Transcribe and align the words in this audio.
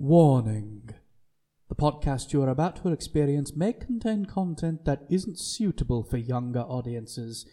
Warning. 0.00 0.90
The 1.68 1.74
podcast 1.74 2.32
you 2.32 2.40
are 2.44 2.48
about 2.48 2.76
to 2.84 2.92
experience 2.92 3.56
may 3.56 3.72
contain 3.72 4.26
content 4.26 4.84
that 4.84 5.02
isn't 5.10 5.40
suitable 5.40 6.04
for 6.04 6.18
younger 6.18 6.60
audiences. 6.60 7.44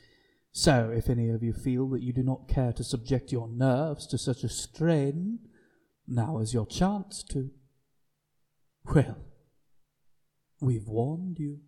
So, 0.51 0.91
if 0.95 1.09
any 1.09 1.29
of 1.29 1.41
you 1.41 1.53
feel 1.53 1.89
that 1.89 2.03
you 2.03 2.13
do 2.13 2.21
not 2.21 2.47
care 2.47 2.71
to 2.73 2.83
subject 2.83 3.31
your 3.31 3.49
nerves 3.49 4.05
to 4.05 4.19
such 4.19 4.43
a 4.43 4.49
strain, 4.49 5.39
now 6.07 6.37
is 6.37 6.53
your 6.53 6.67
chance 6.67 7.23
to. 7.31 7.49
Well, 8.93 9.17
we've 10.62 10.87
warned 10.87 11.39
you. 11.39 11.62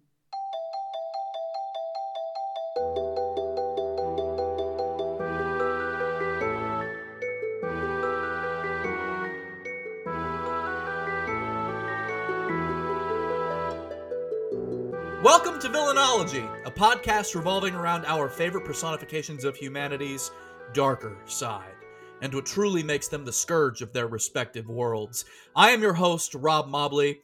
Welcome 15.28 15.60
to 15.60 15.68
Villainology, 15.68 16.48
a 16.66 16.72
podcast 16.72 17.36
revolving 17.36 17.76
around 17.76 18.06
our 18.06 18.30
favorite 18.30 18.64
personifications 18.64 19.44
of 19.44 19.58
humanity's 19.58 20.32
darker 20.72 21.18
side, 21.26 21.76
and 22.22 22.34
what 22.34 22.46
truly 22.46 22.82
makes 22.82 23.10
them 23.10 23.26
the 23.26 23.34
scourge 23.34 23.82
of 23.82 23.92
their 23.92 24.08
respective 24.08 24.70
worlds. 24.70 25.26
I 25.54 25.72
am 25.72 25.82
your 25.82 25.96
host, 25.96 26.34
Rob 26.34 26.70
Mobley, 26.70 27.20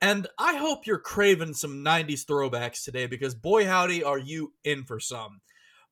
and 0.00 0.28
I 0.38 0.58
hope 0.58 0.86
you're 0.86 1.00
craving 1.00 1.54
some 1.54 1.84
90s 1.84 2.24
throwbacks 2.24 2.84
today 2.84 3.08
because 3.08 3.34
boy 3.34 3.66
howdy 3.66 4.04
are 4.04 4.16
you 4.16 4.52
in 4.62 4.84
for 4.84 5.00
some. 5.00 5.40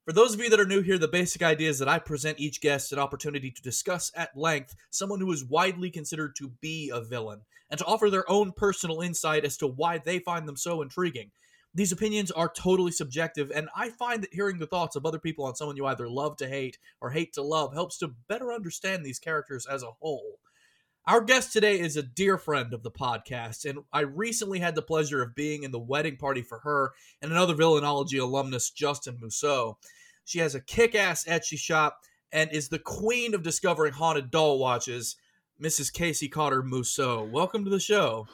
For 0.05 0.13
those 0.13 0.35
of 0.35 0.41
you 0.41 0.49
that 0.49 0.61
are 0.61 0.65
new 0.65 0.83
here, 0.83 0.97
the 0.97 1.09
basic 1.09 1.43
idea 1.43 1.71
is 1.71 1.81
that 1.81 1.89
I 1.89 1.99
present 1.99 2.39
each 2.39 2.61
guest 2.61 2.93
an 2.93 3.01
opportunity 3.01 3.51
to 3.51 3.63
discuss 3.63 4.13
at 4.15 4.37
length 4.37 4.77
someone 4.91 5.19
who 5.19 5.33
is 5.33 5.45
widely 5.45 5.91
considered 5.91 6.37
to 6.37 6.53
be 6.61 6.93
a 6.95 7.01
villain 7.01 7.41
and 7.73 7.79
to 7.79 7.87
offer 7.87 8.11
their 8.11 8.31
own 8.31 8.53
personal 8.53 9.01
insight 9.01 9.47
as 9.47 9.57
to 9.57 9.67
why 9.67 9.97
they 9.97 10.19
find 10.19 10.47
them 10.47 10.57
so 10.57 10.83
intriguing. 10.83 11.31
These 11.75 11.91
opinions 11.91 12.31
are 12.31 12.53
totally 12.55 12.93
subjective, 12.93 13.51
and 13.51 13.71
I 13.75 13.89
find 13.89 14.23
that 14.23 14.35
hearing 14.35 14.59
the 14.59 14.67
thoughts 14.67 14.95
of 14.95 15.07
other 15.07 15.19
people 15.19 15.47
on 15.47 15.57
someone 15.57 15.79
you 15.79 15.87
either 15.87 16.07
love 16.07 16.37
to 16.37 16.49
hate 16.49 16.79
or 17.01 17.11
hate 17.11 17.33
to 17.33 17.43
love 17.43 17.73
helps 17.73 17.97
to 17.99 18.15
better 18.29 18.53
understand 18.53 19.05
these 19.05 19.19
characters 19.19 19.67
as 19.67 19.83
a 19.83 19.91
whole. 20.01 20.39
Our 21.07 21.23
guest 21.23 21.55
today 21.55 21.81
is 21.81 21.97
a 21.97 22.03
dear 22.03 22.37
friend 22.37 22.75
of 22.75 22.83
the 22.83 22.91
podcast, 22.91 23.65
and 23.65 23.81
I 23.91 24.01
recently 24.01 24.59
had 24.59 24.75
the 24.75 24.83
pleasure 24.83 25.23
of 25.23 25.35
being 25.35 25.63
in 25.63 25.71
the 25.71 25.79
wedding 25.81 26.19
party 26.19 26.43
for 26.43 26.59
her 26.61 26.93
and 27.23 27.33
another 27.33 27.55
Villainology 27.55 28.21
alumnus, 28.21 28.71
Justin 28.71 29.17
Mousseau. 29.19 29.79
She 30.27 30.41
has 30.41 30.55
a 30.55 30.61
kick 30.61 30.95
ass 30.95 31.25
Etsy 31.25 31.59
shop 31.59 32.01
and 32.31 32.53
is 32.53 32.69
the 32.69 32.79
queen 32.79 33.35
of 33.35 33.43
discovering 33.43 33.95
haunted 33.95 34.31
doll 34.31 34.59
watches. 34.59 35.17
Mrs. 35.61 35.93
Casey 35.93 36.29
Cotter 36.29 36.63
Mousseau. 36.63 37.23
Welcome 37.25 37.65
to 37.65 37.71
the 37.71 37.81
show. 37.81 38.27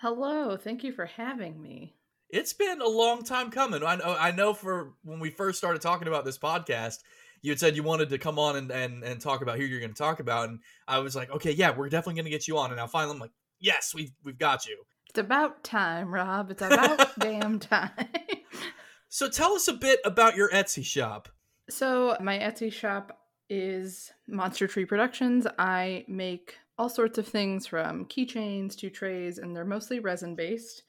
Hello, 0.00 0.56
thank 0.56 0.82
you 0.84 0.92
for 0.92 1.06
having 1.06 1.60
me. 1.60 1.94
It's 2.30 2.52
been 2.52 2.80
a 2.80 2.88
long 2.88 3.24
time 3.24 3.50
coming. 3.50 3.82
I 3.82 3.96
know, 3.96 4.16
I 4.18 4.30
know 4.32 4.54
for 4.54 4.92
when 5.02 5.20
we 5.20 5.30
first 5.30 5.58
started 5.58 5.80
talking 5.80 6.08
about 6.08 6.24
this 6.24 6.38
podcast, 6.38 6.98
you 7.42 7.50
had 7.50 7.60
said 7.60 7.76
you 7.76 7.82
wanted 7.82 8.10
to 8.10 8.18
come 8.18 8.38
on 8.38 8.56
and, 8.56 8.70
and, 8.70 9.02
and 9.02 9.20
talk 9.20 9.40
about 9.42 9.58
who 9.58 9.64
you're 9.64 9.80
going 9.80 9.92
to 9.92 9.98
talk 9.98 10.20
about. 10.20 10.48
And 10.48 10.60
I 10.86 10.98
was 10.98 11.16
like, 11.16 11.30
okay, 11.30 11.52
yeah, 11.52 11.74
we're 11.74 11.88
definitely 11.88 12.14
going 12.14 12.24
to 12.24 12.30
get 12.30 12.48
you 12.48 12.58
on. 12.58 12.70
And 12.70 12.76
now 12.76 12.86
finally 12.86 13.14
I'm 13.14 13.20
like, 13.20 13.30
yes, 13.60 13.94
we've, 13.94 14.12
we've 14.24 14.38
got 14.38 14.66
you. 14.66 14.78
It's 15.08 15.18
about 15.18 15.64
time, 15.64 16.12
Rob. 16.12 16.50
It's 16.50 16.62
about 16.62 17.10
damn 17.18 17.58
time. 17.58 17.90
So 19.08 19.28
tell 19.28 19.52
us 19.52 19.68
a 19.68 19.72
bit 19.72 20.00
about 20.04 20.36
your 20.36 20.50
Etsy 20.50 20.84
shop. 20.84 21.28
so, 21.70 22.16
my 22.20 22.38
Etsy 22.38 22.70
shop 22.72 23.18
is 23.48 24.12
Monster 24.26 24.66
Tree 24.66 24.84
Productions. 24.84 25.46
I 25.58 26.04
make 26.08 26.56
all 26.76 26.88
sorts 26.88 27.18
of 27.18 27.26
things 27.26 27.66
from 27.66 28.04
keychains 28.06 28.76
to 28.76 28.90
trays, 28.90 29.38
and 29.38 29.54
they're 29.54 29.64
mostly 29.64 30.00
resin 30.00 30.34
based. 30.34 30.84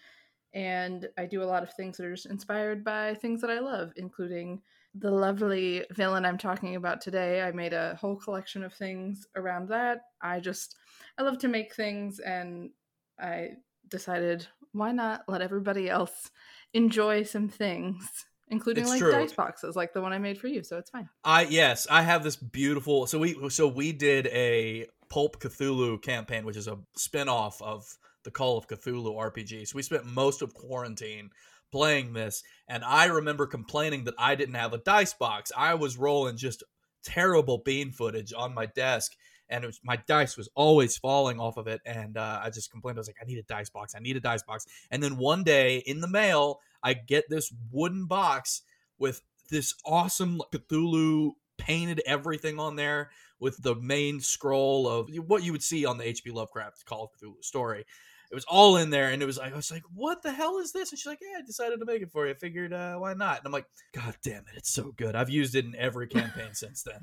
And 0.53 1.07
I 1.17 1.25
do 1.25 1.43
a 1.43 1.45
lot 1.45 1.63
of 1.63 1.73
things 1.73 1.97
that 1.97 2.05
are 2.05 2.13
just 2.15 2.25
inspired 2.25 2.83
by 2.83 3.13
things 3.15 3.41
that 3.41 3.49
I 3.49 3.59
love, 3.59 3.91
including 3.95 4.61
the 4.95 5.11
lovely 5.11 5.85
villain 5.91 6.25
I'm 6.25 6.37
talking 6.37 6.75
about 6.75 7.01
today. 7.01 7.41
I 7.41 7.51
made 7.51 7.73
a 7.73 7.95
whole 7.95 8.15
collection 8.15 8.63
of 8.63 8.73
things 8.73 9.27
around 9.35 9.69
that. 9.69 10.01
I 10.21 10.39
just, 10.39 10.75
I 11.17 11.23
love 11.23 11.37
to 11.39 11.47
make 11.47 11.75
things, 11.75 12.19
and 12.19 12.71
I 13.19 13.49
decided 13.89 14.47
why 14.71 14.91
not 14.91 15.23
let 15.27 15.41
everybody 15.41 15.89
else 15.89 16.29
enjoy 16.73 17.23
some 17.23 17.49
things, 17.49 18.25
including 18.49 18.83
It's 18.83 18.91
like 18.91 18.99
true. 18.99 19.11
dice 19.11 19.33
boxes, 19.33 19.75
like 19.75 19.93
the 19.93 20.01
one 20.01 20.13
I 20.13 20.17
made 20.17 20.37
for 20.39 20.47
you. 20.47 20.63
So 20.63 20.77
it's 20.77 20.89
fine. 20.89 21.09
I 21.23 21.43
yes, 21.43 21.87
I 21.89 22.01
have 22.01 22.23
this 22.23 22.35
beautiful. 22.35 23.07
So 23.07 23.19
we 23.19 23.49
so 23.49 23.67
we 23.67 23.91
did 23.91 24.27
a 24.27 24.87
Pulp 25.09 25.39
Cthulhu 25.39 26.01
campaign, 26.01 26.45
which 26.45 26.57
is 26.57 26.67
a 26.67 26.77
spin-off 26.95 27.61
of 27.61 27.97
the 28.23 28.31
Call 28.31 28.57
of 28.57 28.67
Cthulhu 28.67 29.15
RPG. 29.15 29.67
So 29.67 29.75
we 29.75 29.81
spent 29.81 30.05
most 30.05 30.41
of 30.41 30.53
quarantine 30.53 31.29
playing 31.71 32.13
this, 32.13 32.43
and 32.67 32.83
I 32.83 33.05
remember 33.05 33.45
complaining 33.45 34.03
that 34.05 34.15
I 34.17 34.35
didn't 34.35 34.55
have 34.55 34.73
a 34.73 34.77
dice 34.79 35.13
box. 35.13 35.51
I 35.55 35.75
was 35.75 35.97
rolling 35.97 36.37
just 36.37 36.63
terrible 37.03 37.59
bean 37.59 37.91
footage 37.91 38.33
on 38.35 38.53
my 38.53 38.65
desk. 38.65 39.13
And 39.51 39.63
it 39.63 39.67
was, 39.67 39.79
my 39.83 39.95
dice 40.07 40.37
was 40.37 40.47
always 40.53 40.95
falling 40.95 41.39
off 41.39 41.57
of 41.57 41.65
it, 41.65 41.81
and 41.83 42.17
uh, 42.17 42.39
I 42.43 42.51
just 42.51 42.69
complained. 42.69 42.99
I 42.99 43.01
was 43.01 43.07
like, 43.07 43.15
"I 43.19 43.25
need 43.25 43.39
a 43.39 43.43
dice 43.43 43.71
box. 43.71 43.95
I 43.95 43.99
need 43.99 44.15
a 44.15 44.19
dice 44.19 44.43
box." 44.43 44.67
And 44.91 45.01
then 45.01 45.17
one 45.17 45.43
day 45.43 45.77
in 45.77 46.01
the 46.01 46.07
mail, 46.07 46.59
I 46.83 46.93
get 46.93 47.29
this 47.29 47.53
wooden 47.71 48.05
box 48.05 48.61
with 48.97 49.21
this 49.49 49.75
awesome 49.85 50.41
Cthulhu 50.51 51.31
painted 51.57 52.01
everything 52.05 52.59
on 52.59 52.75
there 52.75 53.09
with 53.39 53.61
the 53.61 53.75
main 53.75 54.19
scroll 54.19 54.87
of 54.87 55.09
what 55.27 55.43
you 55.43 55.51
would 55.51 55.63
see 55.63 55.85
on 55.85 55.97
the 55.97 56.07
H.P. 56.07 56.31
Lovecraft 56.31 56.85
Call 56.85 57.05
of 57.05 57.11
Cthulhu 57.19 57.43
story. 57.43 57.85
It 58.31 58.35
was 58.35 58.45
all 58.45 58.77
in 58.77 58.91
there, 58.91 59.09
and 59.09 59.23
it 59.23 59.25
was 59.25 59.39
like 59.39 59.53
I 59.53 59.55
was 59.55 59.71
like, 59.71 59.81
"What 59.91 60.21
the 60.21 60.31
hell 60.31 60.59
is 60.59 60.71
this?" 60.71 60.91
And 60.91 60.99
she's 60.99 61.07
like, 61.07 61.17
"Yeah, 61.19 61.39
I 61.39 61.41
decided 61.41 61.79
to 61.79 61.85
make 61.85 62.03
it 62.03 62.11
for 62.11 62.27
you. 62.27 62.31
I 62.31 62.35
figured, 62.35 62.71
uh, 62.71 62.97
why 62.97 63.15
not?" 63.15 63.39
And 63.39 63.47
I'm 63.47 63.51
like, 63.51 63.65
"God 63.91 64.15
damn 64.23 64.41
it, 64.41 64.55
it's 64.55 64.69
so 64.69 64.91
good. 64.91 65.15
I've 65.15 65.31
used 65.31 65.55
it 65.55 65.65
in 65.65 65.75
every 65.75 66.07
campaign 66.07 66.53
since 66.53 66.83
then." 66.83 67.01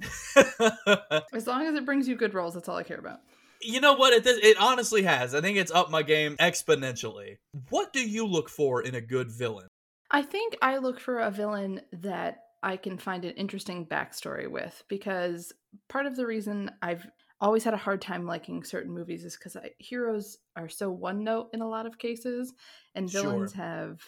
As 1.35 1.49
long 1.49 1.67
as 1.67 1.75
it 1.75 1.85
brings 1.85 2.07
you 2.07 2.15
good 2.15 2.33
rolls, 2.33 2.55
that's 2.55 2.69
all 2.69 2.77
I 2.77 2.85
care 2.85 2.99
about. 2.99 3.23
You 3.61 3.81
know 3.81 3.95
what? 3.95 4.13
It 4.13 4.27
it 4.27 4.57
honestly 4.59 5.03
has. 5.03 5.35
I 5.35 5.41
think 5.41 5.59
it's 5.59 5.73
up 5.73 5.91
my 5.91 6.03
game 6.03 6.37
exponentially. 6.37 7.37
What 7.71 7.93
do 7.93 8.07
you 8.09 8.27
look 8.27 8.49
for 8.49 8.83
in 8.83 8.95
a 8.95 9.01
good 9.01 9.31
villain? 9.31 9.69
I 10.11 10.23
think 10.23 10.57
I 10.63 10.79
look 10.79 11.01
for 11.01 11.21
a 11.21 11.31
villain 11.31 11.81
that 11.93 12.45
I 12.63 12.77
can 12.77 12.99
find 12.99 13.25
an 13.25 13.35
interesting 13.35 13.87
backstory 13.87 14.51
with 14.51 14.85
because 14.89 15.53
part 15.89 16.07
of 16.07 16.17
the 16.17 16.27
reason 16.27 16.71
I've 16.83 17.07
always 17.41 17.65
had 17.65 17.75
a 17.75 17.79
hard 17.79 18.01
time 18.01 18.25
liking 18.25 18.65
certain 18.65 18.93
movies 18.93 19.25
is 19.25 19.37
because 19.37 19.57
heroes 19.79 20.39
are 20.57 20.69
so 20.69 20.91
one 20.91 21.23
note 21.23 21.51
in 21.53 21.61
a 21.61 21.69
lot 21.69 21.87
of 21.87 21.99
cases, 21.99 22.55
and 22.95 23.11
Sure. 23.11 23.23
villains 23.23 23.53
have 23.53 24.01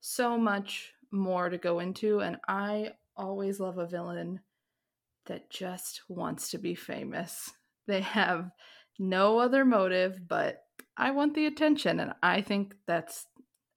so 0.00 0.36
much 0.36 0.92
more 1.10 1.48
to 1.48 1.58
go 1.58 1.78
into. 1.78 2.20
And 2.20 2.38
I 2.48 2.92
always 3.16 3.60
love 3.60 3.78
a 3.78 3.86
villain 3.86 4.40
that 5.26 5.50
just 5.50 6.02
wants 6.08 6.50
to 6.50 6.58
be 6.58 6.74
famous. 6.74 7.52
They 7.86 8.00
have 8.00 8.50
no 8.98 9.38
other 9.38 9.64
motive, 9.64 10.26
but 10.28 10.64
I 10.96 11.10
want 11.10 11.34
the 11.34 11.46
attention, 11.46 12.00
and 12.00 12.12
I 12.22 12.40
think 12.42 12.74
that's 12.86 13.26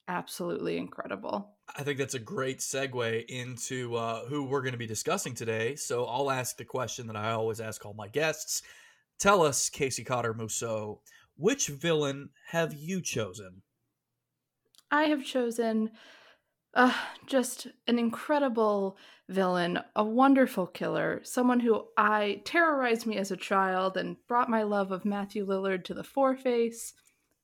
absolutely 0.08 0.78
incredible. 0.78 1.56
I 1.76 1.84
think 1.84 1.98
that's 1.98 2.14
a 2.14 2.20
great 2.20 2.60
segue 2.60 3.26
into 3.26 3.96
uh, 3.96 4.26
who 4.26 4.44
we're 4.44 4.62
going 4.62 4.74
to 4.74 4.78
be 4.78 4.86
discussing 4.86 5.34
today. 5.34 5.76
So 5.76 6.06
I'll 6.06 6.30
ask 6.30 6.58
the 6.58 6.66
question 6.66 7.08
that 7.08 7.16
I 7.16 7.32
always 7.32 7.60
ask 7.60 7.86
all 7.86 7.94
my 7.94 8.08
guests. 8.08 8.62
Tell 9.20 9.42
us, 9.42 9.70
Casey 9.70 10.04
Cotter 10.04 10.34
Mousseau, 10.34 11.02
which 11.38 11.68
villain 11.68 12.30
have 12.50 12.74
you 12.74 13.02
chosen? 13.02 13.62
I 14.92 15.04
have 15.06 15.26
chosen 15.26 15.92
uh, 16.76 16.94
just 17.26 17.68
an 17.88 17.98
incredible 17.98 18.98
villain, 19.30 19.80
a 19.96 20.04
wonderful 20.04 20.68
killer, 20.68 21.22
someone 21.24 21.62
who 21.62 21.86
I 21.98 22.42
terrorized 22.46 23.08
me 23.08 23.18
as 23.18 23.32
a 23.32 23.38
child 23.38 23.98
and 23.98 24.18
brought 24.28 24.50
my 24.50 24.64
love 24.64 24.92
of 24.92 25.06
Matthew 25.06 25.46
Lillard 25.46 25.84
to 25.86 25.94
the 25.94 26.04
foreface. 26.04 26.94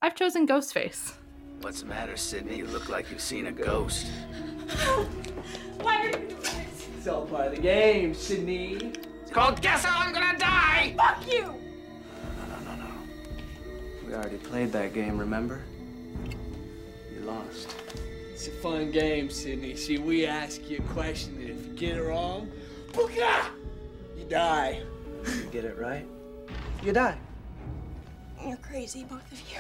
I've 0.02 0.16
chosen 0.16 0.48
Ghostface. 0.48 1.14
What's 1.62 1.82
the 1.82 1.88
matter, 1.88 2.18
Sydney? 2.18 2.58
You 2.58 2.68
look 2.68 2.90
like 2.90 3.10
you've 3.10 3.22
seen 3.22 3.48
a 3.48 3.52
ghost. 3.52 4.08
Why 5.82 5.98
are 5.98 6.06
you 6.08 6.12
doing 6.12 6.36
this? 6.42 6.88
It's 6.98 7.08
all 7.08 7.26
part 7.26 7.48
of 7.48 7.56
the 7.56 7.62
game, 7.62 8.14
Sydney. 8.14 8.94
It's 9.22 9.32
called 9.32 9.62
Guess 9.62 9.86
How 9.86 10.06
I'm 10.06 10.14
Gonna 10.14 10.38
Die! 10.38 10.94
Fuck 10.98 11.32
you! 11.32 11.44
No, 11.44 11.54
no, 12.50 12.60
no, 12.66 12.84
no. 12.84 12.92
We 14.08 14.14
already 14.14 14.38
played 14.38 14.72
that 14.74 14.94
game, 14.94 15.18
remember? 15.18 15.62
You 17.14 17.22
lost. 17.22 17.76
It's 18.42 18.48
a 18.48 18.60
fun 18.60 18.90
game, 18.90 19.30
Sydney. 19.30 19.76
See, 19.76 20.00
we 20.00 20.26
ask 20.26 20.68
you 20.68 20.78
a 20.80 20.94
question, 20.94 21.36
and 21.36 21.52
if 21.52 21.64
you 21.64 21.74
get 21.74 21.98
it 21.98 22.02
wrong, 22.02 22.50
booga! 22.92 23.46
You 24.18 24.24
die. 24.24 24.82
You 25.24 25.44
get 25.52 25.64
it 25.64 25.78
right, 25.78 26.08
you 26.82 26.92
die. 26.92 27.20
You're 28.44 28.58
crazy, 28.58 29.04
both 29.04 29.32
of 29.32 29.40
you. 29.42 29.60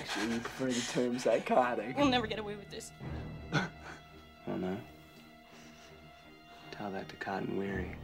Actually, 0.00 0.32
you 0.32 0.40
prefer 0.40 0.64
the 0.64 0.92
term 0.92 1.18
psychotic. 1.18 1.94
You'll 1.98 2.06
never 2.06 2.26
get 2.26 2.38
away 2.38 2.54
with 2.54 2.70
this. 2.70 2.90
Oh 3.52 4.56
no. 4.56 4.78
Tell 6.70 6.90
that 6.92 7.10
to 7.10 7.16
Cotton 7.16 7.58
Weary. 7.58 7.94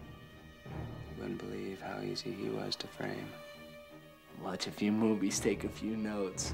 You 0.66 1.22
wouldn't 1.22 1.38
believe 1.38 1.80
how 1.80 2.02
easy 2.02 2.32
he 2.32 2.50
was 2.50 2.76
to 2.76 2.86
frame. 2.86 3.30
Watch 4.44 4.66
a 4.66 4.72
few 4.72 4.92
movies, 4.92 5.40
take 5.40 5.64
a 5.64 5.70
few 5.70 5.96
notes. 5.96 6.52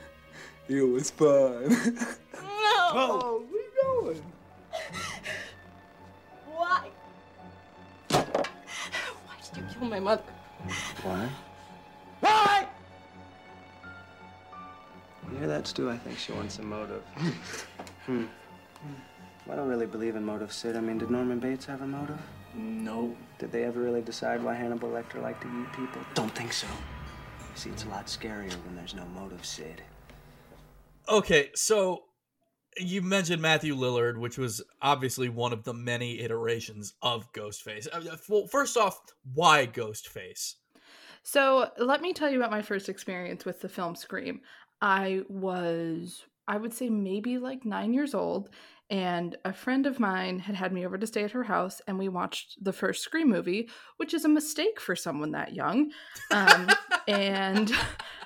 it 0.68 0.82
was 0.82 1.10
fun. 1.10 1.96
No! 2.94 3.20
oh, 3.22 3.42
we 3.50 3.60
going. 3.82 4.22
Why? 6.46 6.88
Why 8.10 9.34
did 9.42 9.56
you 9.56 9.64
kill 9.78 9.88
my 9.88 10.00
mother? 10.00 10.22
Why? 11.02 11.28
Why? 12.20 12.66
You 15.30 15.38
hear 15.38 15.46
that, 15.48 15.66
Stu? 15.66 15.88
I 15.90 15.96
think 15.96 16.18
she 16.18 16.32
wants 16.32 16.58
a 16.58 16.62
motive. 16.62 17.02
hmm. 18.06 18.24
I 19.50 19.56
don't 19.56 19.68
really 19.68 19.86
believe 19.86 20.14
in 20.14 20.24
motive, 20.24 20.52
Sid. 20.52 20.76
I 20.76 20.80
mean, 20.80 20.98
did 20.98 21.10
Norman 21.10 21.38
Bates 21.38 21.64
have 21.66 21.80
a 21.80 21.86
motive? 21.86 22.18
No. 22.54 23.16
Did 23.38 23.52
they 23.52 23.64
ever 23.64 23.80
really 23.80 24.02
decide 24.02 24.42
why 24.42 24.54
Hannibal 24.54 24.90
Lecter 24.90 25.22
liked 25.22 25.42
to 25.42 25.48
eat 25.48 25.72
people? 25.72 26.02
Don't 26.14 26.34
think 26.34 26.52
so. 26.52 26.66
See, 27.54 27.70
it's 27.70 27.84
a 27.84 27.88
lot 27.88 28.06
scarier 28.06 28.52
when 28.64 28.76
there's 28.76 28.94
no 28.94 29.06
motive, 29.06 29.44
Sid. 29.44 29.82
Okay, 31.08 31.50
so 31.54 32.04
you 32.76 33.02
mentioned 33.02 33.42
Matthew 33.42 33.74
Lillard, 33.76 34.18
which 34.18 34.38
was 34.38 34.62
obviously 34.80 35.28
one 35.28 35.52
of 35.52 35.64
the 35.64 35.74
many 35.74 36.20
iterations 36.20 36.94
of 37.02 37.32
Ghostface. 37.32 37.86
Uh, 37.92 38.16
Well, 38.28 38.46
first 38.46 38.76
off, 38.76 39.00
why 39.34 39.66
Ghostface? 39.66 40.54
So 41.22 41.70
let 41.78 42.00
me 42.00 42.12
tell 42.12 42.30
you 42.30 42.38
about 42.38 42.50
my 42.50 42.62
first 42.62 42.88
experience 42.88 43.44
with 43.44 43.60
the 43.60 43.68
film 43.68 43.94
Scream. 43.94 44.40
I 44.80 45.22
was, 45.28 46.24
I 46.48 46.56
would 46.56 46.72
say, 46.72 46.88
maybe 46.88 47.38
like 47.38 47.64
nine 47.64 47.94
years 47.94 48.14
old, 48.14 48.50
and 48.90 49.36
a 49.44 49.52
friend 49.52 49.86
of 49.86 50.00
mine 50.00 50.38
had 50.40 50.56
had 50.56 50.72
me 50.72 50.84
over 50.84 50.98
to 50.98 51.06
stay 51.06 51.24
at 51.24 51.30
her 51.30 51.44
house, 51.44 51.80
and 51.86 51.98
we 51.98 52.08
watched 52.08 52.62
the 52.62 52.72
first 52.72 53.02
Scream 53.02 53.28
movie, 53.30 53.68
which 53.98 54.12
is 54.12 54.24
a 54.24 54.28
mistake 54.28 54.80
for 54.80 54.96
someone 54.96 55.30
that 55.32 55.54
young. 55.54 55.92
Um, 56.30 56.68
and 57.08 57.72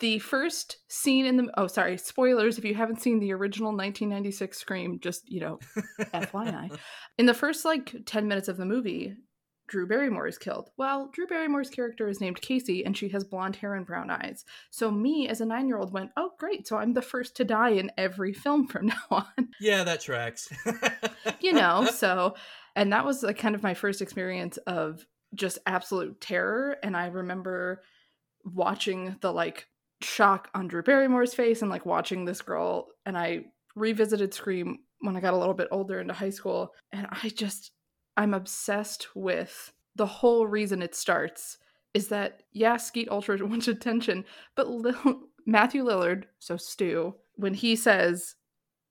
the 0.00 0.18
first 0.20 0.78
scene 0.88 1.26
in 1.26 1.36
the 1.36 1.50
oh, 1.56 1.66
sorry, 1.66 1.98
spoilers 1.98 2.58
if 2.58 2.64
you 2.64 2.74
haven't 2.74 3.02
seen 3.02 3.18
the 3.18 3.32
original 3.32 3.70
1996 3.70 4.58
Scream, 4.58 5.00
just 5.00 5.30
you 5.30 5.40
know, 5.40 5.58
FYI. 6.00 6.76
In 7.18 7.26
the 7.26 7.34
first 7.34 7.64
like 7.64 7.94
10 8.06 8.28
minutes 8.28 8.46
of 8.46 8.56
the 8.56 8.64
movie, 8.64 9.16
Drew 9.68 9.86
Barrymore 9.86 10.26
is 10.26 10.38
killed. 10.38 10.70
Well, 10.76 11.10
Drew 11.12 11.26
Barrymore's 11.26 11.68
character 11.68 12.08
is 12.08 12.20
named 12.20 12.40
Casey 12.40 12.84
and 12.84 12.96
she 12.96 13.08
has 13.10 13.24
blonde 13.24 13.56
hair 13.56 13.74
and 13.74 13.84
brown 13.84 14.08
eyes. 14.08 14.44
So, 14.70 14.90
me 14.90 15.28
as 15.28 15.40
a 15.40 15.46
nine 15.46 15.68
year 15.68 15.78
old 15.78 15.92
went, 15.92 16.10
oh, 16.16 16.30
great. 16.38 16.66
So, 16.66 16.76
I'm 16.78 16.94
the 16.94 17.02
first 17.02 17.36
to 17.36 17.44
die 17.44 17.70
in 17.70 17.90
every 17.98 18.32
film 18.32 18.66
from 18.66 18.86
now 18.88 19.02
on. 19.10 19.48
Yeah, 19.60 19.84
that 19.84 20.00
tracks. 20.00 20.48
you 21.40 21.52
know, 21.52 21.86
so, 21.92 22.34
and 22.74 22.92
that 22.92 23.04
was 23.04 23.22
like 23.22 23.38
kind 23.38 23.54
of 23.54 23.62
my 23.62 23.74
first 23.74 24.00
experience 24.00 24.56
of 24.58 25.04
just 25.34 25.58
absolute 25.66 26.20
terror. 26.20 26.76
And 26.82 26.96
I 26.96 27.08
remember 27.08 27.82
watching 28.44 29.16
the 29.20 29.32
like 29.32 29.66
shock 30.00 30.48
on 30.54 30.68
Drew 30.68 30.82
Barrymore's 30.82 31.34
face 31.34 31.62
and 31.62 31.70
like 31.70 31.86
watching 31.86 32.24
this 32.24 32.42
girl. 32.42 32.88
And 33.06 33.16
I 33.16 33.46
revisited 33.74 34.34
Scream 34.34 34.78
when 35.00 35.16
I 35.16 35.20
got 35.20 35.34
a 35.34 35.38
little 35.38 35.54
bit 35.54 35.68
older 35.70 36.00
into 36.00 36.14
high 36.14 36.30
school. 36.30 36.74
And 36.92 37.06
I 37.10 37.28
just, 37.28 37.72
I'm 38.16 38.34
obsessed 38.34 39.08
with 39.14 39.72
the 39.96 40.06
whole 40.06 40.46
reason 40.46 40.82
it 40.82 40.94
starts 40.94 41.58
is 41.94 42.08
that, 42.08 42.42
yeah, 42.52 42.76
Skeet 42.76 43.08
Ulrich 43.10 43.42
wants 43.42 43.68
attention, 43.68 44.24
but 44.54 44.68
Lil- 44.68 45.22
Matthew 45.46 45.84
Lillard, 45.84 46.24
so 46.38 46.56
Stu, 46.56 47.14
when 47.36 47.54
he 47.54 47.74
says 47.76 48.34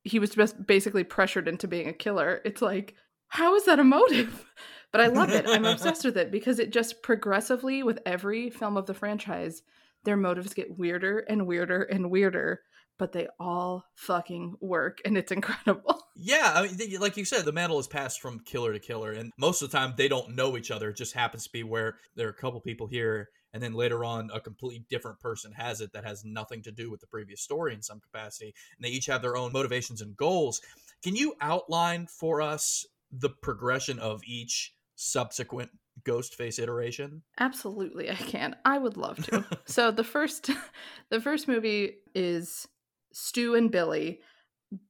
he 0.04 0.20
was 0.20 0.32
just 0.32 0.66
basically 0.66 1.04
pressured 1.04 1.48
into 1.48 1.68
being 1.68 1.88
a 1.88 1.94
killer, 1.94 2.42
it's 2.46 2.62
like, 2.62 2.96
how 3.28 3.56
is 3.56 3.66
that 3.66 3.80
a 3.80 3.84
motive? 3.84 4.46
But 4.94 5.02
I 5.02 5.08
love 5.08 5.30
it. 5.32 5.46
I'm 5.46 5.66
obsessed 5.66 6.06
with 6.06 6.16
it 6.16 6.32
because 6.32 6.60
it 6.60 6.72
just 6.72 7.04
progressively, 7.04 7.84
with 7.84 8.00
every 8.06 8.50
film 8.50 8.78
of 8.78 8.86
the 8.86 8.94
franchise, 8.94 9.62
their 10.08 10.18
motives 10.18 10.54
get 10.54 10.78
weirder 10.78 11.20
and 11.28 11.46
weirder 11.46 11.84
and 11.84 12.10
weirder, 12.10 12.62
but 12.98 13.12
they 13.12 13.28
all 13.42 13.84
fucking 13.96 14.56
work 14.62 15.00
and 15.04 15.18
it's 15.18 15.32
incredible. 15.34 16.02
Yeah, 16.16 16.54
I 16.56 16.62
mean, 16.62 17.00
like 17.02 17.18
you 17.18 17.26
said, 17.26 17.44
the 17.44 17.52
mantle 17.52 17.78
is 17.78 17.88
passed 17.88 18.22
from 18.22 18.40
killer 18.40 18.72
to 18.72 18.80
killer, 18.80 19.12
and 19.12 19.34
most 19.38 19.62
of 19.62 19.70
the 19.70 19.78
time 19.78 19.94
they 19.98 20.08
don't 20.08 20.34
know 20.34 20.56
each 20.56 20.72
other. 20.72 20.90
It 20.90 20.96
just 20.96 21.14
happens 21.14 21.44
to 21.44 21.52
be 21.52 21.64
where 21.64 21.98
there 22.16 22.26
are 22.26 22.32
a 22.32 22.34
couple 22.34 22.62
people 22.62 22.88
here, 22.88 23.30
and 23.54 23.62
then 23.62 23.74
later 23.74 24.06
on, 24.06 24.30
a 24.34 24.40
completely 24.40 24.86
different 24.90 25.20
person 25.20 25.52
has 25.52 25.82
it 25.82 25.92
that 25.92 26.06
has 26.06 26.24
nothing 26.24 26.64
to 26.64 26.72
do 26.72 26.90
with 26.90 27.02
the 27.02 27.08
previous 27.08 27.42
story 27.42 27.74
in 27.74 27.84
some 27.84 28.00
capacity, 28.00 28.56
and 28.78 28.86
they 28.86 28.90
each 28.90 29.08
have 29.08 29.22
their 29.22 29.36
own 29.36 29.52
motivations 29.52 30.02
and 30.02 30.16
goals. 30.16 30.62
Can 31.04 31.18
you 31.18 31.36
outline 31.42 32.08
for 32.08 32.42
us 32.42 32.86
the 33.12 33.30
progression 33.30 34.00
of 34.00 34.22
each 34.26 34.74
subsequent 34.96 35.70
Ghostface 36.08 36.60
iteration? 36.60 37.22
Absolutely, 37.40 38.10
I 38.10 38.16
can. 38.16 38.56
I 38.66 38.78
would 38.78 38.98
love 38.98 39.24
to. 39.26 39.46
so 39.66 39.92
the 39.92 40.04
first 40.04 40.50
the 41.10 41.22
first 41.22 41.48
movie 41.48 41.98
is 42.16 42.68
Stu 43.14 43.56
and 43.56 43.72
Billy. 43.72 44.22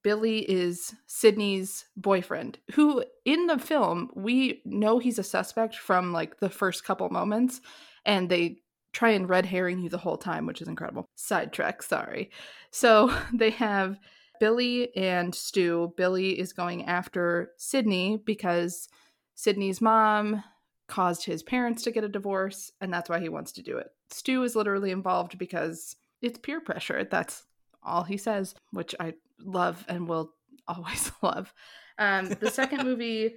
Billy 0.03 0.39
is 0.39 0.95
Sydney's 1.05 1.85
boyfriend, 1.95 2.57
who 2.73 3.03
in 3.25 3.45
the 3.47 3.59
film 3.59 4.09
we 4.15 4.61
know 4.65 4.97
he's 4.97 5.19
a 5.19 5.23
suspect 5.23 5.75
from 5.75 6.13
like 6.13 6.39
the 6.39 6.49
first 6.49 6.83
couple 6.83 7.09
moments, 7.09 7.61
and 8.05 8.29
they 8.29 8.57
try 8.93 9.11
and 9.11 9.29
red 9.29 9.45
herring 9.45 9.79
you 9.79 9.89
the 9.89 9.97
whole 9.97 10.17
time, 10.17 10.45
which 10.47 10.61
is 10.61 10.67
incredible. 10.67 11.05
Sidetrack, 11.15 11.83
sorry. 11.83 12.31
So 12.71 13.15
they 13.33 13.51
have 13.51 13.99
Billy 14.39 14.95
and 14.95 15.33
Stu. 15.33 15.93
Billy 15.97 16.39
is 16.39 16.53
going 16.53 16.85
after 16.85 17.51
Sydney 17.57 18.17
because 18.25 18.87
Sydney's 19.35 19.81
mom 19.81 20.43
caused 20.87 21.25
his 21.25 21.43
parents 21.43 21.83
to 21.83 21.91
get 21.91 22.03
a 22.03 22.09
divorce, 22.09 22.71
and 22.81 22.93
that's 22.93 23.09
why 23.09 23.19
he 23.19 23.29
wants 23.29 23.51
to 23.53 23.61
do 23.61 23.77
it. 23.77 23.87
Stu 24.09 24.43
is 24.43 24.55
literally 24.55 24.91
involved 24.91 25.37
because 25.37 25.95
it's 26.21 26.39
peer 26.39 26.61
pressure. 26.61 27.03
That's 27.03 27.43
all 27.83 28.03
he 28.03 28.17
says, 28.17 28.55
which 28.71 28.95
I 28.99 29.13
love 29.39 29.85
and 29.87 30.07
will 30.07 30.33
always 30.67 31.11
love. 31.21 31.53
Um, 31.97 32.29
the 32.39 32.51
second 32.51 32.83
movie 32.83 33.35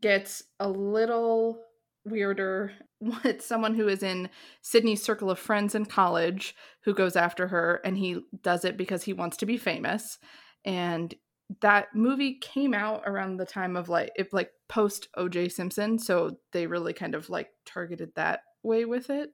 gets 0.00 0.42
a 0.60 0.68
little 0.68 1.62
weirder. 2.04 2.72
It's 3.24 3.44
someone 3.44 3.74
who 3.74 3.88
is 3.88 4.04
in 4.04 4.30
Sydney's 4.60 5.02
circle 5.02 5.28
of 5.28 5.36
friends 5.36 5.74
in 5.74 5.86
college 5.86 6.54
who 6.84 6.94
goes 6.94 7.16
after 7.16 7.48
her, 7.48 7.80
and 7.84 7.98
he 7.98 8.20
does 8.42 8.64
it 8.64 8.76
because 8.76 9.02
he 9.02 9.12
wants 9.12 9.36
to 9.38 9.46
be 9.46 9.56
famous. 9.56 10.18
And 10.64 11.12
that 11.60 11.94
movie 11.94 12.34
came 12.34 12.74
out 12.74 13.02
around 13.06 13.36
the 13.36 13.46
time 13.46 13.76
of 13.76 13.88
like 13.88 14.10
if 14.16 14.32
like 14.32 14.50
post 14.68 15.08
OJ 15.16 15.52
Simpson, 15.52 15.98
so 15.98 16.38
they 16.52 16.66
really 16.66 16.92
kind 16.92 17.14
of 17.14 17.28
like 17.28 17.50
targeted 17.66 18.12
that 18.14 18.40
way 18.62 18.84
with 18.84 19.10
it. 19.10 19.30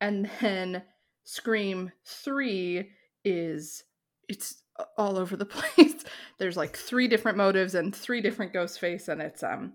And 0.00 0.30
then 0.40 0.82
Scream 1.24 1.90
3 2.04 2.88
is 3.24 3.82
it's 4.28 4.62
all 4.96 5.18
over 5.18 5.36
the 5.36 5.46
place. 5.46 6.04
There's 6.38 6.56
like 6.56 6.76
three 6.76 7.08
different 7.08 7.38
motives 7.38 7.74
and 7.74 7.94
three 7.94 8.20
different 8.20 8.52
ghost 8.52 8.78
face 8.78 9.08
and 9.08 9.20
it's 9.20 9.42
um 9.42 9.74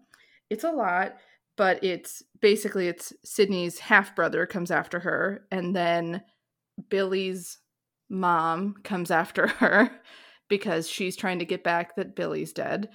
it's 0.50 0.64
a 0.64 0.72
lot, 0.72 1.16
but 1.58 1.84
it's 1.84 2.24
basically 2.42 2.88
it's 2.88 3.14
Sydney's 3.24 3.80
half 3.80 4.16
brother 4.16 4.46
comes 4.46 4.72
after 4.72 5.00
her 5.00 5.46
and 5.52 5.76
then 5.76 6.22
Billy's 6.90 7.58
mom 8.10 8.76
comes 8.84 9.12
after 9.12 9.48
her 9.60 9.92
because 10.52 10.90
she's 10.90 11.16
trying 11.16 11.40
to 11.40 11.46
get 11.46 11.64
back 11.64 11.96
that 11.96 12.14
Billy's 12.14 12.52
dead. 12.52 12.90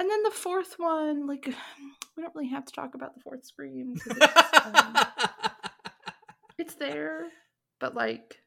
And 0.00 0.10
then 0.10 0.22
the 0.24 0.30
fourth 0.32 0.74
one, 0.76 1.28
like 1.28 1.46
we 2.16 2.22
don't 2.22 2.34
really 2.34 2.48
have 2.48 2.66
to 2.66 2.72
talk 2.72 2.94
about 2.94 3.14
the 3.14 3.20
fourth 3.20 3.46
scream 3.46 3.94
it's, 3.94 4.66
um, 4.66 4.96
it's 6.58 6.74
there, 6.74 7.28
but 7.78 7.94
like 7.94 8.40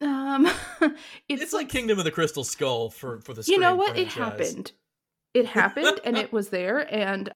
um 0.00 0.46
it's, 1.28 1.42
It's 1.42 1.52
like 1.52 1.68
Kingdom 1.68 1.98
of 1.98 2.04
the 2.04 2.12
Crystal 2.12 2.44
Skull 2.44 2.90
for 2.90 3.20
for 3.20 3.34
the 3.34 3.42
you 3.46 3.58
know 3.58 3.74
what? 3.74 3.98
It 3.98 4.06
happened. 4.06 4.70
It 5.34 5.46
happened 5.58 6.00
and 6.04 6.16
it 6.16 6.32
was 6.32 6.48
there 6.48 6.86
and 6.94 7.30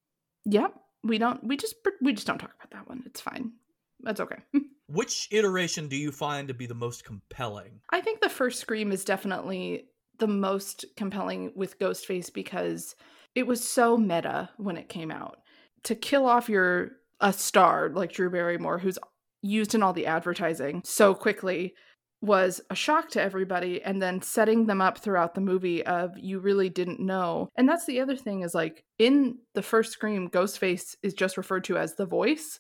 yep 0.45 0.73
we 1.03 1.19
don't 1.19 1.43
we 1.43 1.57
just 1.57 1.75
we 2.01 2.13
just 2.13 2.29
don't 2.29 2.39
talk 2.39 2.55
about 2.55 2.71
that 2.71 2.89
one. 2.89 3.03
It's 3.07 3.21
fine. 3.21 3.53
That's 4.01 4.21
okay. 4.21 4.39
Which 4.87 5.29
iteration 5.33 5.89
do 5.89 5.97
you 5.97 6.13
find 6.13 6.47
to 6.47 6.55
be 6.55 6.67
the 6.67 6.75
most 6.75 7.05
compelling? 7.05 7.81
i 7.91 8.01
think 8.01 8.21
the 8.21 8.29
first 8.29 8.61
scream 8.61 8.93
is 8.93 9.05
definitely 9.05 9.87
the 10.25 10.33
most 10.33 10.87
compelling 10.97 11.53
with 11.55 11.79
ghostface 11.79 12.33
because 12.33 12.97
it 13.35 13.47
was 13.47 13.67
so 13.69 13.99
meta 13.99 14.49
when 14.57 14.79
it 14.79 14.89
came 14.89 15.11
out. 15.11 15.37
To 15.83 15.95
kill 15.95 16.25
off 16.25 16.49
your 16.49 16.93
a 17.21 17.31
star 17.31 17.91
like 17.91 18.13
drew 18.13 18.31
barrymore 18.31 18.79
who's 18.79 18.99
used 19.43 19.75
in 19.75 19.83
all 19.83 19.93
the 19.93 20.07
advertising 20.07 20.81
so 20.85 21.15
quickly 21.15 21.75
was 22.23 22.63
a 22.71 22.75
shock 22.75 23.11
to 23.11 23.21
everybody 23.21 23.83
and 23.83 24.01
then 24.01 24.23
setting 24.23 24.65
them 24.67 24.81
up 24.81 24.97
throughout 24.97 25.35
the 25.35 25.43
movie 25.43 25.85
of 25.85 26.17
you 26.19 26.39
really 26.39 26.71
didn't 26.71 27.01
know. 27.01 27.49
And 27.59 27.69
that's 27.69 27.85
the 27.85 28.01
other 28.01 28.17
thing 28.17 28.41
is 28.43 28.55
like 28.55 28.83
in 28.99 29.37
the 29.55 29.61
first 29.63 29.93
scream 29.93 30.31
ghostface 30.31 30.97
is 31.03 31.13
just 31.13 31.37
referred 31.37 31.65
to 31.65 31.77
as 31.77 31.97
the 31.97 32.07
voice. 32.07 32.59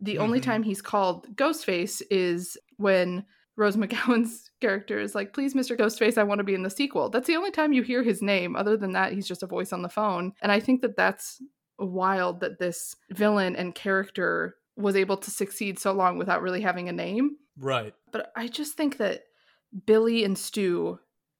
The 0.00 0.16
only 0.16 0.40
Mhm. 0.40 0.44
time 0.44 0.62
he's 0.62 0.80
called 0.80 1.36
ghostface 1.36 2.00
is 2.10 2.56
when 2.78 3.26
rose 3.56 3.76
mcgowan's 3.78 4.50
character 4.60 4.98
is 4.98 5.14
like 5.14 5.32
please 5.32 5.54
mr 5.54 5.76
ghostface 5.76 6.18
i 6.18 6.22
want 6.22 6.38
to 6.38 6.44
be 6.44 6.54
in 6.54 6.62
the 6.62 6.70
sequel 6.70 7.08
that's 7.08 7.26
the 7.26 7.36
only 7.36 7.50
time 7.50 7.72
you 7.72 7.82
hear 7.82 8.02
his 8.02 8.22
name 8.22 8.56
other 8.56 8.76
than 8.76 8.92
that 8.92 9.12
he's 9.12 9.28
just 9.28 9.42
a 9.42 9.46
voice 9.46 9.72
on 9.72 9.82
the 9.82 9.88
phone 9.88 10.32
and 10.42 10.50
i 10.50 10.58
think 10.60 10.80
that 10.80 10.96
that's 10.96 11.40
wild 11.78 12.40
that 12.40 12.58
this 12.58 12.94
villain 13.10 13.56
and 13.56 13.74
character 13.74 14.56
was 14.76 14.96
able 14.96 15.16
to 15.16 15.30
succeed 15.30 15.78
so 15.78 15.92
long 15.92 16.18
without 16.18 16.42
really 16.42 16.60
having 16.60 16.88
a 16.88 16.92
name. 16.92 17.36
Right. 17.58 17.94
But 18.10 18.32
I 18.36 18.48
just 18.48 18.74
think 18.74 18.96
that 18.98 19.22
Billy 19.86 20.24
and 20.24 20.36
Stu 20.36 20.98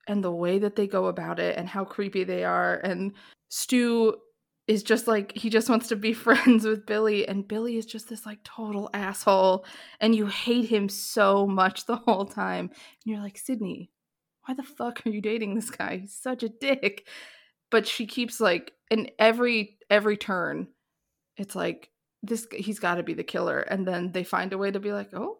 and 0.09 0.23
the 0.23 0.33
way 0.33 0.59
that 0.59 0.77
they 0.77 0.87
go 0.87 1.07
about 1.07 1.39
it 1.39 1.57
and 1.57 1.69
how 1.69 1.85
creepy 1.85 2.25
they 2.25 2.45
are 2.45 2.77
and 2.79 3.13
Stu 3.49 4.17
is 4.69 4.83
just 4.83 5.07
like 5.07 5.37
he 5.37 5.51
just 5.51 5.69
wants 5.69 5.89
to 5.89 5.97
be 5.97 6.13
friends 6.13 6.65
with 6.65 6.87
Billy 6.87 7.27
and 7.27 7.47
Billy 7.47 7.77
is 7.77 7.87
just 7.87 8.09
this 8.09 8.27
like 8.27 8.43
total 8.45 8.91
asshole 8.95 9.65
and 10.01 10.15
you 10.15 10.27
hate 10.27 10.69
him 10.69 10.89
so 10.89 11.47
much 11.47 11.87
the 11.87 11.97
whole 11.97 12.27
time. 12.27 12.71
And 12.71 13.13
you're 13.13 13.21
like 13.23 13.39
Sydney 13.39 13.91
why 14.45 14.55
the 14.55 14.63
fuck 14.63 15.07
are 15.07 15.11
you 15.11 15.21
dating 15.21 15.55
this 15.55 15.71
guy? 15.71 15.99
He's 15.99 16.15
such 16.15 16.43
a 16.43 16.49
dick. 16.49 17.07
But 17.71 17.87
she 17.87 18.07
keeps 18.07 18.41
like 18.41 18.73
in 18.91 19.11
every 19.19 19.79
every 19.91 20.17
turn 20.17 20.69
it's 21.37 21.57
like 21.57 21.89
this 22.23 22.47
he's 22.53 22.79
got 22.79 22.97
to 22.97 23.03
be 23.03 23.15
the 23.15 23.25
killer. 23.25 23.61
And 23.61 23.87
then 23.87 24.13
they 24.13 24.25
find 24.25 24.53
a 24.53 24.59
way 24.59 24.71
to 24.71 24.81
be 24.81 24.93
like 24.93 25.11
oh 25.15 25.39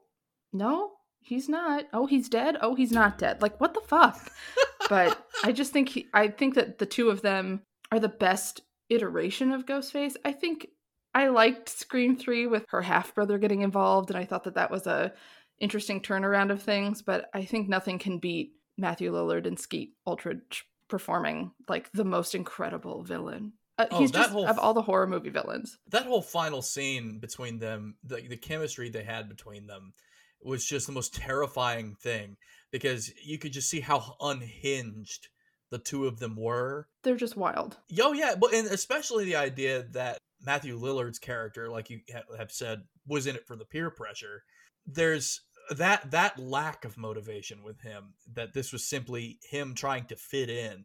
no 0.53 0.93
he's 1.21 1.49
not. 1.49 1.85
Oh 1.93 2.07
he's 2.07 2.29
dead. 2.29 2.57
Oh 2.61 2.75
he's 2.75 2.93
not 2.93 3.19
dead. 3.19 3.43
Like 3.43 3.61
what 3.61 3.75
the 3.75 3.81
fuck? 3.81 4.31
But 4.89 5.27
i 5.45 5.53
just 5.53 5.73
think 5.73 5.89
he, 5.89 6.09
i 6.13 6.27
think 6.27 6.55
that 6.57 6.79
the 6.79 6.87
two 6.87 7.09
of 7.09 7.23
them 7.23 7.63
are 7.93 8.01
the 8.01 8.09
best 8.09 8.63
iteration 8.95 9.53
of 9.53 9.67
ghostface. 9.67 10.17
I 10.25 10.33
think 10.33 10.69
i 11.15 11.29
liked 11.29 11.69
scream 11.69 12.17
3 12.17 12.47
with 12.47 12.65
her 12.71 12.81
half 12.81 13.15
brother 13.15 13.37
getting 13.37 13.61
involved 13.61 14.09
and 14.09 14.19
i 14.19 14.25
thought 14.25 14.45
that 14.45 14.55
that 14.55 14.71
was 14.71 14.87
a 14.87 15.13
interesting 15.61 16.01
turnaround 16.01 16.51
of 16.51 16.63
things 16.63 17.03
but 17.03 17.29
i 17.35 17.45
think 17.45 17.69
nothing 17.69 17.99
can 17.99 18.17
beat 18.19 18.55
matthew 18.79 19.13
lillard 19.13 19.47
and 19.47 19.61
skeet 19.61 19.93
ulrich 20.07 20.65
performing 20.93 21.51
like 21.71 21.91
the 21.93 22.05
most 22.05 22.35
incredible 22.35 23.03
villain. 23.03 23.55
Uh, 23.79 23.87
Oh, 23.91 24.01
he's 24.01 24.11
just 24.11 24.29
whole 24.29 24.47
of 24.47 24.59
all 24.59 24.75
the 24.75 24.83
horror 24.83 25.07
movie 25.07 25.31
villains. 25.31 25.79
That 25.89 26.05
whole 26.05 26.21
final 26.21 26.61
scene 26.61 27.19
between 27.19 27.59
them 27.59 27.97
the, 28.05 28.17
the 28.17 28.37
chemistry 28.37 28.91
they 28.91 29.03
had 29.03 29.27
between 29.27 29.67
them 29.67 29.95
was 30.43 30.67
just 30.67 30.87
the 30.87 30.93
most 30.93 31.15
terrifying 31.15 31.95
thing 31.95 32.37
because 32.71 33.11
you 33.25 33.39
could 33.39 33.55
just 33.55 33.71
see 33.71 33.81
how 33.81 34.17
unhinged 34.21 35.29
the 35.73 35.79
two 35.79 36.07
of 36.07 36.21
them 36.21 36.37
were 36.37 36.87
they're 37.03 37.17
just 37.17 37.37
wild 37.37 37.79
Yo, 37.89 38.13
yeah, 38.13 38.35
but 38.39 38.55
and 38.55 38.69
especially 38.69 39.25
the 39.25 39.37
idea 39.37 39.83
that 39.93 40.19
Matthew 40.45 40.79
Lillard's 40.79 41.19
character, 41.19 41.69
like 41.69 41.91
you 41.91 42.01
have 42.37 42.51
said, 42.51 42.83
was 43.07 43.27
in 43.27 43.37
it 43.37 43.47
for 43.47 43.57
the 43.57 43.65
peer 43.65 43.91
pressure. 43.91 44.43
There's 44.87 45.41
that 45.71 46.11
that 46.11 46.39
lack 46.39 46.85
of 46.85 46.99
motivation 46.99 47.63
with 47.63 47.81
him. 47.81 48.15
That 48.35 48.53
this 48.53 48.73
was 48.73 48.89
simply 48.89 49.39
him 49.49 49.75
trying 49.75 50.07
to 50.07 50.17
fit 50.17 50.51
in, 50.51 50.85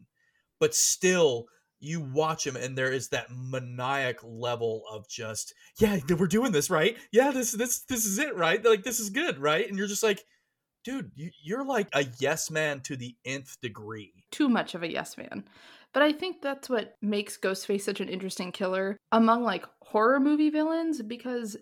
but 0.59 0.75
still, 0.75 1.45
you 1.79 2.01
watch 2.01 2.45
him, 2.45 2.55
and 2.55 2.77
there 2.77 2.91
is 2.91 3.09
that 3.09 3.31
maniac 3.31 4.17
level 4.23 4.83
of 4.91 5.07
just, 5.09 5.53
yeah, 5.79 5.97
we're 6.17 6.27
doing 6.27 6.51
this 6.51 6.69
right. 6.69 6.97
Yeah, 7.11 7.31
this 7.31 7.51
this 7.51 7.81
this 7.81 8.05
is 8.05 8.19
it, 8.19 8.35
right? 8.35 8.63
Like 8.63 8.83
this 8.83 8.99
is 8.99 9.09
good, 9.09 9.39
right? 9.39 9.67
And 9.67 9.77
you're 9.77 9.87
just 9.87 10.03
like, 10.03 10.23
dude, 10.87 11.11
you, 11.15 11.29
you're 11.43 11.65
like 11.65 11.89
a 11.93 12.05
yes 12.17 12.49
man 12.49 12.79
to 12.79 12.95
the 12.95 13.13
nth 13.25 13.59
degree. 13.59 14.13
too 14.31 14.47
much 14.47 14.73
of 14.73 14.83
a 14.83 14.91
yes 14.91 15.17
man. 15.17 15.43
But 15.93 16.01
I 16.01 16.13
think 16.13 16.41
that's 16.41 16.69
what 16.69 16.95
makes 17.01 17.37
Ghostface 17.37 17.81
such 17.81 17.99
an 17.99 18.07
interesting 18.07 18.53
killer 18.53 18.97
among 19.11 19.43
like 19.43 19.65
horror 19.81 20.19
movie 20.21 20.49
villains 20.49 21.01
because 21.01 21.57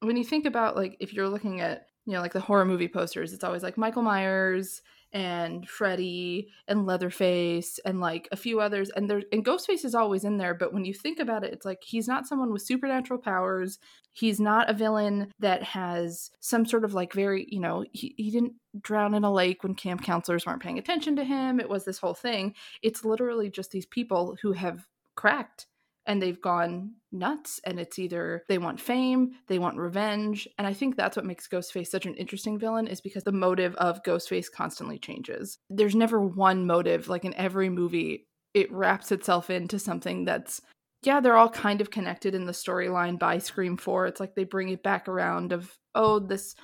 when 0.00 0.16
you 0.16 0.24
think 0.24 0.44
about 0.44 0.74
like 0.74 0.96
if 0.98 1.12
you're 1.12 1.28
looking 1.28 1.60
at, 1.60 1.86
you 2.04 2.14
know, 2.14 2.20
like 2.20 2.32
the 2.32 2.40
horror 2.40 2.64
movie 2.64 2.88
posters, 2.88 3.32
it's 3.32 3.44
always 3.44 3.62
like 3.62 3.78
Michael 3.78 4.02
Myers 4.02 4.82
and 5.14 5.66
Freddy 5.68 6.48
and 6.66 6.86
Leatherface 6.86 7.78
and 7.84 8.00
like 8.00 8.28
a 8.32 8.36
few 8.36 8.60
others 8.60 8.90
and 8.90 9.08
there 9.08 9.22
and 9.32 9.46
Ghostface 9.46 9.84
is 9.84 9.94
always 9.94 10.24
in 10.24 10.36
there, 10.36 10.54
but 10.54 10.74
when 10.74 10.84
you 10.84 10.92
think 10.92 11.20
about 11.20 11.44
it, 11.44 11.52
it's 11.52 11.64
like 11.64 11.82
he's 11.84 12.08
not 12.08 12.26
someone 12.26 12.52
with 12.52 12.62
supernatural 12.62 13.20
powers. 13.20 13.78
He's 14.12 14.40
not 14.40 14.68
a 14.68 14.74
villain 14.74 15.32
that 15.38 15.62
has 15.62 16.30
some 16.40 16.66
sort 16.66 16.84
of 16.84 16.94
like 16.94 17.12
very, 17.12 17.46
you 17.48 17.60
know, 17.60 17.84
he, 17.92 18.14
he 18.16 18.30
didn't 18.30 18.54
drown 18.80 19.14
in 19.14 19.24
a 19.24 19.32
lake 19.32 19.62
when 19.62 19.74
camp 19.74 20.02
counselors 20.02 20.46
weren't 20.46 20.62
paying 20.62 20.78
attention 20.78 21.16
to 21.16 21.24
him. 21.24 21.60
It 21.60 21.68
was 21.68 21.84
this 21.84 21.98
whole 21.98 22.14
thing. 22.14 22.54
It's 22.82 23.04
literally 23.04 23.50
just 23.50 23.70
these 23.70 23.86
people 23.86 24.36
who 24.42 24.52
have 24.52 24.86
cracked 25.14 25.66
and 26.06 26.20
they've 26.20 26.40
gone 26.40 26.92
nuts 27.12 27.60
and 27.64 27.78
it's 27.78 27.98
either 27.98 28.42
they 28.48 28.58
want 28.58 28.80
fame 28.80 29.30
they 29.46 29.58
want 29.58 29.78
revenge 29.78 30.48
and 30.58 30.66
i 30.66 30.72
think 30.72 30.96
that's 30.96 31.16
what 31.16 31.24
makes 31.24 31.46
ghostface 31.46 31.86
such 31.86 32.06
an 32.06 32.14
interesting 32.14 32.58
villain 32.58 32.88
is 32.88 33.00
because 33.00 33.22
the 33.22 33.32
motive 33.32 33.74
of 33.76 34.02
ghostface 34.02 34.50
constantly 34.50 34.98
changes. 34.98 35.58
There's 35.70 35.94
never 35.94 36.20
one 36.20 36.66
motive 36.66 37.08
like 37.08 37.24
in 37.24 37.34
every 37.34 37.68
movie 37.68 38.26
it 38.52 38.72
wraps 38.72 39.10
itself 39.12 39.50
into 39.50 39.78
something 39.78 40.24
that's 40.24 40.60
yeah 41.02 41.20
they're 41.20 41.36
all 41.36 41.48
kind 41.48 41.80
of 41.80 41.90
connected 41.90 42.34
in 42.34 42.46
the 42.46 42.52
storyline 42.52 43.18
by 43.18 43.38
scream 43.38 43.76
4 43.76 44.06
it's 44.06 44.20
like 44.20 44.34
they 44.34 44.44
bring 44.44 44.68
it 44.68 44.82
back 44.82 45.08
around 45.08 45.52
of 45.52 45.76
oh 45.94 46.18
this 46.18 46.54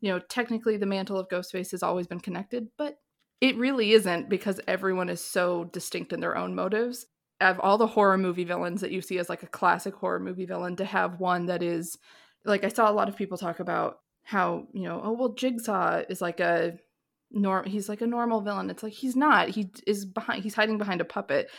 you 0.00 0.10
know 0.10 0.18
technically 0.18 0.76
the 0.76 0.86
mantle 0.86 1.18
of 1.18 1.28
ghostface 1.28 1.70
has 1.70 1.82
always 1.82 2.06
been 2.06 2.20
connected 2.20 2.68
but 2.78 2.96
it 3.40 3.56
really 3.56 3.92
isn't 3.92 4.30
because 4.30 4.60
everyone 4.66 5.10
is 5.10 5.20
so 5.20 5.64
distinct 5.64 6.12
in 6.12 6.20
their 6.20 6.36
own 6.36 6.54
motives 6.54 7.06
of 7.40 7.58
all 7.60 7.78
the 7.78 7.86
horror 7.86 8.18
movie 8.18 8.44
villains 8.44 8.80
that 8.80 8.92
you 8.92 9.00
see 9.00 9.18
as 9.18 9.28
like 9.28 9.42
a 9.42 9.48
classic 9.48 9.94
horror 9.94 10.20
movie 10.20 10.46
villain 10.46 10.76
to 10.76 10.84
have 10.84 11.20
one 11.20 11.46
that 11.46 11.62
is 11.62 11.98
like 12.44 12.64
I 12.64 12.68
saw 12.68 12.90
a 12.90 12.92
lot 12.92 13.08
of 13.08 13.16
people 13.16 13.38
talk 13.38 13.60
about 13.60 13.98
how, 14.22 14.66
you 14.72 14.82
know, 14.82 15.00
oh 15.02 15.12
well 15.12 15.34
Jigsaw 15.34 16.02
is 16.08 16.20
like 16.20 16.40
a 16.40 16.78
norm 17.30 17.66
he's 17.66 17.88
like 17.88 18.00
a 18.00 18.06
normal 18.06 18.40
villain. 18.40 18.70
It's 18.70 18.82
like 18.82 18.92
he's 18.92 19.16
not. 19.16 19.48
He 19.48 19.70
is 19.86 20.04
behind 20.04 20.42
he's 20.42 20.54
hiding 20.54 20.78
behind 20.78 21.00
a 21.00 21.04
puppet. 21.04 21.50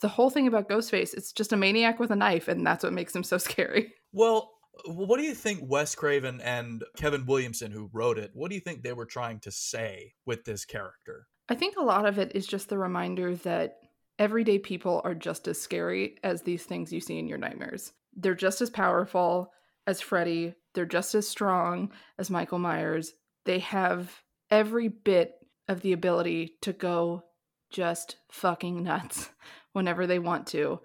The 0.00 0.08
whole 0.08 0.30
thing 0.30 0.48
about 0.48 0.68
Ghostface, 0.68 1.14
it's 1.14 1.32
just 1.32 1.52
a 1.52 1.56
maniac 1.56 1.98
with 1.98 2.10
a 2.10 2.16
knife 2.16 2.48
and 2.48 2.66
that's 2.66 2.84
what 2.84 2.92
makes 2.92 3.14
him 3.14 3.24
so 3.24 3.38
scary. 3.38 3.92
Well, 4.12 4.50
what 4.86 5.18
do 5.18 5.24
you 5.24 5.34
think 5.34 5.60
Wes 5.62 5.94
Craven 5.94 6.40
and 6.40 6.82
Kevin 6.96 7.26
Williamson, 7.26 7.72
who 7.72 7.90
wrote 7.92 8.18
it, 8.18 8.30
what 8.34 8.48
do 8.48 8.54
you 8.54 8.60
think 8.60 8.82
they 8.82 8.92
were 8.92 9.06
trying 9.06 9.38
to 9.40 9.50
say 9.50 10.14
with 10.24 10.44
this 10.44 10.64
character? 10.64 11.26
I 11.48 11.54
think 11.54 11.76
a 11.76 11.82
lot 11.82 12.06
of 12.06 12.18
it 12.18 12.32
is 12.34 12.46
just 12.46 12.68
the 12.68 12.78
reminder 12.78 13.36
that 13.36 13.76
everyday 14.18 14.58
people 14.58 15.00
are 15.04 15.14
just 15.14 15.48
as 15.48 15.60
scary 15.60 16.16
as 16.22 16.42
these 16.42 16.64
things 16.64 16.92
you 16.92 17.00
see 17.00 17.18
in 17.18 17.28
your 17.28 17.38
nightmares. 17.38 17.92
They're 18.14 18.34
just 18.34 18.60
as 18.60 18.70
powerful 18.70 19.52
as 19.86 20.00
Freddy, 20.00 20.54
they're 20.74 20.86
just 20.86 21.14
as 21.14 21.28
strong 21.28 21.90
as 22.18 22.30
Michael 22.30 22.58
Myers. 22.58 23.12
They 23.44 23.58
have 23.60 24.22
every 24.50 24.88
bit 24.88 25.34
of 25.68 25.80
the 25.80 25.92
ability 25.92 26.56
to 26.62 26.72
go 26.72 27.24
just 27.70 28.16
fucking 28.30 28.82
nuts 28.82 29.30
whenever 29.72 30.06
they 30.06 30.18
want 30.18 30.46
to. 30.48 30.80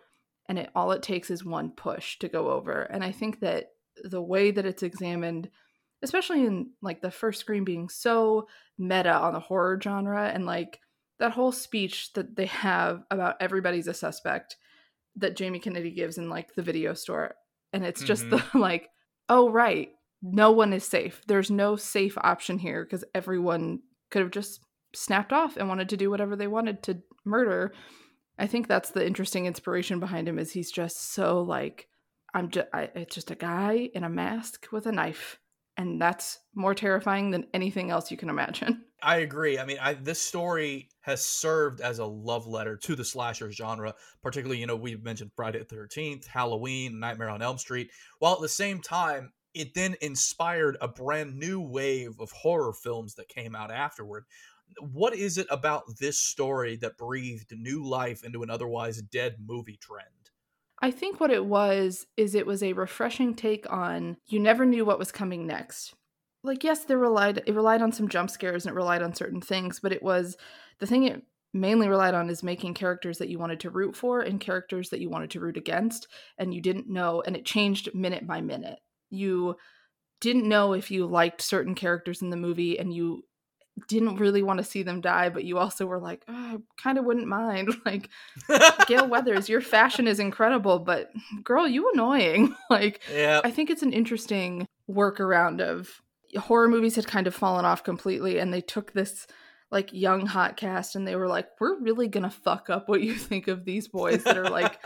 And 0.49 0.57
it 0.57 0.69
all 0.73 0.91
it 0.91 1.03
takes 1.03 1.29
is 1.29 1.43
one 1.43 1.71
push 1.71 2.17
to 2.19 2.29
go 2.29 2.49
over. 2.49 2.83
And 2.83 3.03
I 3.03 3.11
think 3.11 3.41
that 3.41 3.71
the 4.03 4.21
way 4.21 4.51
that 4.51 4.65
it's 4.65 4.83
examined 4.83 5.49
especially 6.03 6.45
in 6.45 6.69
like 6.81 7.01
the 7.01 7.11
first 7.11 7.39
Scream 7.39 7.63
being 7.63 7.89
so 7.89 8.47
meta 8.77 9.13
on 9.13 9.33
the 9.33 9.39
horror 9.39 9.79
genre 9.81 10.27
and 10.27 10.45
like 10.45 10.79
that 11.19 11.31
whole 11.31 11.51
speech 11.51 12.13
that 12.13 12.35
they 12.35 12.45
have 12.45 13.03
about 13.11 13.35
everybody's 13.39 13.87
a 13.87 13.93
suspect 13.93 14.55
that 15.15 15.35
Jamie 15.35 15.59
Kennedy 15.59 15.91
gives 15.91 16.17
in 16.17 16.29
like 16.29 16.53
the 16.53 16.61
video 16.61 16.93
store 16.93 17.35
and 17.73 17.85
it's 17.85 18.03
just 18.03 18.29
the 18.29 18.37
mm-hmm. 18.37 18.59
like 18.59 18.89
oh 19.29 19.49
right 19.49 19.89
no 20.21 20.51
one 20.51 20.73
is 20.73 20.83
safe. 20.83 21.21
There's 21.27 21.51
no 21.51 21.75
safe 21.75 22.17
option 22.17 22.57
here 22.57 22.83
because 22.83 23.03
everyone 23.13 23.81
could 24.09 24.23
have 24.23 24.31
just 24.31 24.61
snapped 24.95 25.31
off 25.31 25.57
and 25.57 25.69
wanted 25.69 25.89
to 25.89 25.97
do 25.97 26.09
whatever 26.09 26.35
they 26.35 26.47
wanted 26.47 26.81
to 26.83 27.03
murder. 27.23 27.71
I 28.39 28.47
think 28.47 28.67
that's 28.67 28.89
the 28.89 29.05
interesting 29.05 29.45
inspiration 29.45 29.99
behind 29.99 30.27
him 30.27 30.39
is 30.39 30.51
he's 30.51 30.71
just 30.71 31.13
so 31.13 31.41
like 31.41 31.87
i'm 32.33 32.49
just 32.49 32.67
it's 32.73 33.15
just 33.15 33.31
a 33.31 33.35
guy 33.35 33.89
in 33.93 34.03
a 34.03 34.09
mask 34.09 34.67
with 34.71 34.85
a 34.85 34.91
knife 34.91 35.39
and 35.77 36.01
that's 36.01 36.39
more 36.55 36.73
terrifying 36.73 37.31
than 37.31 37.45
anything 37.53 37.89
else 37.91 38.11
you 38.11 38.17
can 38.17 38.29
imagine 38.29 38.83
I 39.03 39.17
agree. 39.17 39.59
I 39.59 39.65
mean, 39.65 39.77
I, 39.79 39.93
this 39.93 40.19
story 40.19 40.89
has 41.01 41.23
served 41.23 41.81
as 41.81 41.99
a 41.99 42.05
love 42.05 42.47
letter 42.47 42.75
to 42.77 42.95
the 42.95 43.05
slasher 43.05 43.51
genre, 43.51 43.93
particularly, 44.23 44.59
you 44.59 44.65
know, 44.65 44.75
we've 44.75 45.03
mentioned 45.03 45.31
Friday 45.35 45.59
the 45.59 45.75
13th, 45.75 46.25
Halloween, 46.25 46.99
Nightmare 46.99 47.29
on 47.29 47.43
Elm 47.43 47.59
Street, 47.59 47.91
while 48.19 48.33
at 48.33 48.41
the 48.41 48.49
same 48.49 48.81
time, 48.81 49.31
it 49.53 49.73
then 49.73 49.95
inspired 50.01 50.77
a 50.81 50.87
brand 50.87 51.35
new 51.37 51.59
wave 51.59 52.19
of 52.19 52.31
horror 52.31 52.73
films 52.73 53.15
that 53.15 53.27
came 53.27 53.55
out 53.55 53.71
afterward. 53.71 54.25
What 54.79 55.15
is 55.15 55.37
it 55.37 55.47
about 55.49 55.83
this 55.99 56.19
story 56.19 56.75
that 56.77 56.97
breathed 56.97 57.53
new 57.55 57.83
life 57.83 58.23
into 58.23 58.43
an 58.43 58.49
otherwise 58.49 59.01
dead 59.01 59.37
movie 59.45 59.77
trend? 59.77 60.09
I 60.81 60.91
think 60.91 61.19
what 61.19 61.31
it 61.31 61.45
was 61.45 62.05
is 62.17 62.35
it 62.35 62.45
was 62.45 62.61
a 62.61 62.73
refreshing 62.73 63.33
take 63.33 63.71
on 63.71 64.17
you 64.27 64.39
never 64.39 64.65
knew 64.65 64.85
what 64.85 64.99
was 64.99 65.11
coming 65.11 65.47
next. 65.47 65.93
Like 66.43 66.63
yes, 66.63 66.85
there 66.85 66.97
relied 66.97 67.41
it 67.45 67.55
relied 67.55 67.81
on 67.81 67.91
some 67.91 68.07
jump 68.07 68.29
scares 68.29 68.65
and 68.65 68.73
it 68.73 68.77
relied 68.77 69.01
on 69.01 69.15
certain 69.15 69.41
things, 69.41 69.79
but 69.79 69.91
it 69.91 70.03
was 70.03 70.37
the 70.79 70.85
thing 70.85 71.03
it 71.03 71.23
mainly 71.53 71.87
relied 71.87 72.13
on 72.13 72.29
is 72.29 72.43
making 72.43 72.73
characters 72.73 73.17
that 73.17 73.29
you 73.29 73.39
wanted 73.39 73.59
to 73.61 73.69
root 73.69 73.95
for 73.95 74.21
and 74.21 74.39
characters 74.39 74.89
that 74.89 74.99
you 74.99 75.09
wanted 75.09 75.31
to 75.31 75.39
root 75.39 75.57
against 75.57 76.07
and 76.37 76.53
you 76.53 76.61
didn't 76.61 76.89
know 76.89 77.23
and 77.25 77.35
it 77.35 77.45
changed 77.45 77.93
minute 77.95 78.27
by 78.27 78.41
minute. 78.41 78.79
You 79.09 79.55
didn't 80.21 80.47
know 80.47 80.73
if 80.73 80.91
you 80.91 81.05
liked 81.05 81.41
certain 81.41 81.73
characters 81.73 82.21
in 82.21 82.29
the 82.29 82.37
movie 82.37 82.77
and 82.77 82.93
you 82.93 83.23
didn't 83.87 84.17
really 84.17 84.41
want 84.41 84.57
to 84.57 84.63
see 84.63 84.83
them 84.83 85.01
die, 85.01 85.29
but 85.29 85.43
you 85.43 85.57
also 85.57 85.85
were 85.85 85.99
like, 85.99 86.23
oh, 86.27 86.33
I 86.33 86.57
kind 86.81 86.97
of 86.97 87.05
wouldn't 87.05 87.27
mind. 87.27 87.73
Like, 87.85 88.09
Gale 88.87 89.07
Weathers, 89.09 89.47
your 89.47 89.61
fashion 89.61 90.07
is 90.07 90.19
incredible, 90.19 90.79
but 90.79 91.09
girl, 91.43 91.65
you 91.67 91.89
annoying. 91.93 92.53
like, 92.69 93.01
yeah. 93.13 93.39
I 93.43 93.51
think 93.51 93.69
it's 93.69 93.83
an 93.83 93.93
interesting 93.93 94.67
workaround 94.89 95.61
of 95.61 96.01
horror 96.37 96.67
movies 96.67 96.95
had 96.95 97.07
kind 97.07 97.27
of 97.27 97.35
fallen 97.35 97.63
off 97.63 97.83
completely 97.83 98.39
and 98.39 98.53
they 98.53 98.59
took 98.59 98.91
this 98.91 99.25
like 99.71 99.91
young 99.93 100.25
hot 100.25 100.57
cast 100.57 100.95
and 100.95 101.07
they 101.07 101.15
were 101.15 101.27
like 101.27 101.47
we're 101.59 101.79
really 101.79 102.07
gonna 102.07 102.29
fuck 102.29 102.69
up 102.69 102.89
what 102.89 103.01
you 103.01 103.13
think 103.15 103.47
of 103.47 103.63
these 103.63 103.87
boys 103.87 104.23
that 104.23 104.37
are 104.37 104.49
like 104.49 104.77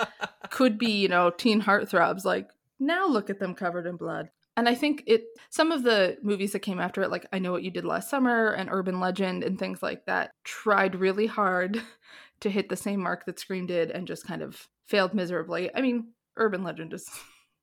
could 0.50 0.78
be 0.78 0.92
you 0.92 1.08
know 1.08 1.32
teen 1.32 1.62
heartthrobs 1.62 2.24
like 2.24 2.50
now 2.80 3.08
look 3.08 3.30
at 3.30 3.40
them 3.40 3.56
covered 3.56 3.88
in 3.88 3.96
blood 3.96 4.30
and 4.58 4.68
i 4.68 4.76
think 4.76 5.04
it 5.08 5.24
some 5.50 5.72
of 5.72 5.84
the 5.84 6.18
movies 6.22 6.52
that 6.52 6.60
came 6.60 6.80
after 6.80 7.02
it 7.02 7.12
like 7.12 7.26
i 7.34 7.40
know 7.40 7.52
what 7.52 7.64
you 7.64 7.72
did 7.72 7.86
last 7.86 8.10
summer 8.10 8.52
and 8.52 8.70
urban 8.72 9.00
legend 9.00 9.44
and 9.44 9.58
things 9.58 9.82
like 9.82 10.06
that 10.06 10.32
tried 10.44 10.96
really 10.96 11.28
hard 11.28 11.82
to 12.40 12.50
hit 12.50 12.70
the 12.70 12.76
same 12.76 13.02
mark 13.02 13.26
that 13.26 13.40
scream 13.40 13.66
did 13.66 13.92
and 13.92 14.08
just 14.08 14.26
kind 14.26 14.42
of 14.42 14.68
failed 14.88 15.14
miserably 15.14 15.70
i 15.76 15.82
mean 15.82 16.12
urban 16.38 16.64
legend 16.64 16.94
is 16.94 17.10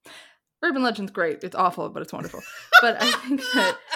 urban 0.62 0.83
legend's 0.83 1.11
great 1.11 1.42
it's 1.42 1.57
awful 1.57 1.88
but 1.88 2.02
it's 2.02 2.12
wonderful 2.12 2.40
but 2.80 3.00
i 3.02 3.11
think 3.11 3.40
that 3.54 3.76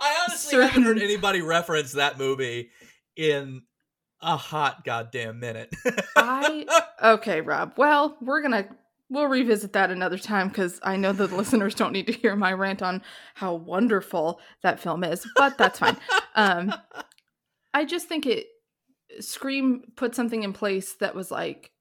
I 0.00 0.24
honestly 0.26 0.58
haven't 0.60 0.84
heard 0.84 0.98
anybody 0.98 1.42
reference 1.42 1.92
that 1.92 2.18
movie 2.18 2.70
in 3.16 3.62
a 4.22 4.36
hot 4.36 4.84
goddamn 4.84 5.40
minute. 5.40 5.74
I 6.16 6.66
okay, 7.02 7.40
Rob. 7.40 7.74
Well, 7.76 8.16
we're 8.20 8.42
gonna 8.42 8.68
we'll 9.10 9.26
revisit 9.26 9.72
that 9.72 9.90
another 9.90 10.16
time 10.16 10.48
because 10.48 10.80
I 10.82 10.96
know 10.96 11.12
the 11.12 11.26
listeners 11.36 11.74
don't 11.74 11.92
need 11.92 12.06
to 12.06 12.12
hear 12.12 12.36
my 12.36 12.52
rant 12.52 12.80
on 12.80 13.02
how 13.34 13.54
wonderful 13.54 14.40
that 14.62 14.80
film 14.80 15.04
is, 15.04 15.26
but 15.36 15.58
that's 15.58 15.78
fine. 15.78 15.96
Um, 16.36 16.72
I 17.74 17.84
just 17.84 18.06
think 18.06 18.24
it 18.24 18.46
Scream 19.18 19.82
put 19.96 20.14
something 20.14 20.44
in 20.44 20.52
place 20.52 20.94
that 20.94 21.14
was 21.14 21.32
like 21.32 21.72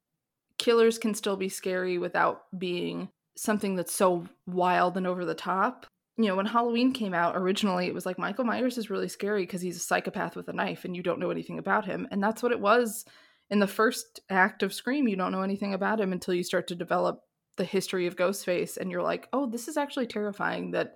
killers 0.58 0.98
can 0.98 1.14
still 1.14 1.38
be 1.38 1.50
scary 1.50 2.00
without 2.00 2.46
being 2.58 3.10
something 3.38 3.76
that's 3.76 3.94
so 3.94 4.26
wild 4.48 4.98
and 4.98 5.06
over 5.06 5.24
the 5.24 5.36
top. 5.36 5.86
You 6.18 6.26
know, 6.26 6.36
when 6.36 6.48
Halloween 6.48 6.92
came 6.94 7.14
out 7.14 7.38
originally, 7.38 7.86
it 7.86 7.94
was 7.94 8.08
like 8.08 8.18
Michael 8.18 8.44
Myers 8.44 8.80
is 8.80 8.90
really 8.90 9.08
scary 9.08 9.44
because 9.44 9.62
he's 9.62 9.78
a 9.78 9.82
psychopath 9.82 10.36
with 10.36 10.50
a 10.50 10.54
knife 10.54 10.84
and 10.84 10.96
you 10.96 11.04
don't 11.04 11.20
know 11.20 11.30
anything 11.30 11.60
about 11.60 11.86
him. 11.86 12.08
And 12.10 12.22
that's 12.22 12.42
what 12.42 12.52
it 12.52 12.60
was 12.60 13.06
in 13.50 13.60
the 13.60 13.68
first 13.68 14.20
act 14.30 14.64
of 14.64 14.74
Scream. 14.74 15.08
You 15.08 15.16
don't 15.16 15.32
know 15.32 15.42
anything 15.42 15.74
about 15.74 16.00
him 16.00 16.12
until 16.12 16.34
you 16.34 16.44
start 16.44 16.68
to 16.68 16.76
develop 16.76 17.22
the 17.58 17.66
history 17.66 18.08
of 18.08 18.16
Ghostface. 18.16 18.78
And 18.78 18.92
you're 18.92 19.04
like, 19.04 19.28
oh, 19.34 19.50
this 19.50 19.68
is 19.68 19.78
actually 19.78 20.08
terrifying 20.08 20.72
that 20.72 20.96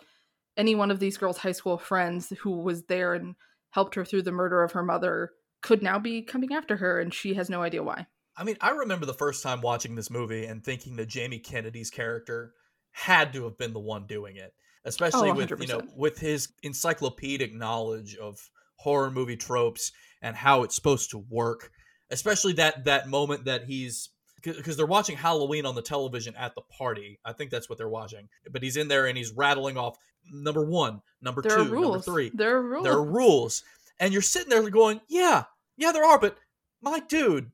any 0.56 0.76
one 0.76 0.92
of 0.92 1.00
these 1.00 1.18
girls' 1.18 1.38
high 1.38 1.52
school 1.52 1.78
friends 1.78 2.32
who 2.42 2.52
was 2.60 2.84
there 2.84 3.14
and 3.14 3.36
helped 3.72 3.96
her 3.96 4.06
through 4.06 4.22
the 4.22 4.32
murder 4.32 4.64
of 4.64 4.74
her 4.74 4.84
mother 4.84 5.32
could 5.62 5.82
now 5.82 5.98
be 5.98 6.22
coming 6.22 6.54
after 6.54 6.78
her 6.78 7.00
and 7.00 7.14
she 7.14 7.34
has 7.34 7.50
no 7.50 7.64
idea 7.64 7.82
why. 7.82 8.06
I 8.36 8.44
mean, 8.44 8.58
I 8.62 8.72
remember 8.72 9.06
the 9.06 9.14
first 9.14 9.44
time 9.44 9.62
watching 9.62 9.96
this 9.96 10.10
movie 10.10 10.46
and 10.46 10.64
thinking 10.64 10.96
that 10.98 11.08
Jamie 11.08 11.40
Kennedy's 11.40 11.90
character 11.90 12.54
had 12.92 13.34
to 13.34 13.44
have 13.46 13.58
been 13.58 13.74
the 13.74 13.80
one 13.80 14.06
doing 14.08 14.38
it, 14.38 14.54
especially 14.86 15.30
Oh, 15.30 15.34
with 15.34 15.52
you 15.60 15.68
know 15.68 15.82
with 15.96 16.20
his 16.20 16.50
encyclopedic 16.64 17.54
knowledge 17.54 18.16
of 18.16 18.38
horror 18.78 19.12
movie 19.12 19.38
tropes 19.38 19.92
and 20.22 20.36
how 20.36 20.64
it's 20.64 20.76
supposed 20.76 21.12
to 21.12 21.24
work. 21.30 21.72
Especially 22.14 22.54
that 22.54 22.86
that 22.86 23.10
moment 23.10 23.46
that 23.46 23.66
he's 23.66 24.10
because 24.42 24.76
they're 24.78 24.86
watching 24.86 25.16
Halloween 25.16 25.66
on 25.66 25.76
the 25.76 25.82
television 25.82 26.36
at 26.36 26.54
the 26.56 26.62
party. 26.62 27.20
I 27.24 27.34
think 27.34 27.50
that's 27.50 27.70
what 27.70 27.78
they're 27.78 27.90
watching. 27.90 28.28
But 28.52 28.62
he's 28.62 28.78
in 28.78 28.88
there 28.88 29.06
and 29.06 29.18
he's 29.18 29.32
rattling 29.32 29.78
off 29.78 29.98
number 30.32 30.64
one, 30.64 31.02
number 31.22 31.42
There 31.42 31.58
two, 31.58 31.74
number 31.74 32.00
three. 32.00 32.32
There 32.34 32.58
are 32.58 32.62
rules. 32.62 32.84
There 32.84 32.94
are 32.94 33.04
rules. 33.04 33.64
And 34.00 34.12
you're 34.12 34.22
sitting 34.22 34.50
there 34.50 34.70
going, 34.70 35.02
yeah, 35.08 35.44
yeah, 35.78 35.92
there 35.92 36.04
are, 36.04 36.20
but 36.20 36.38
my 36.82 37.00
dude, 37.00 37.52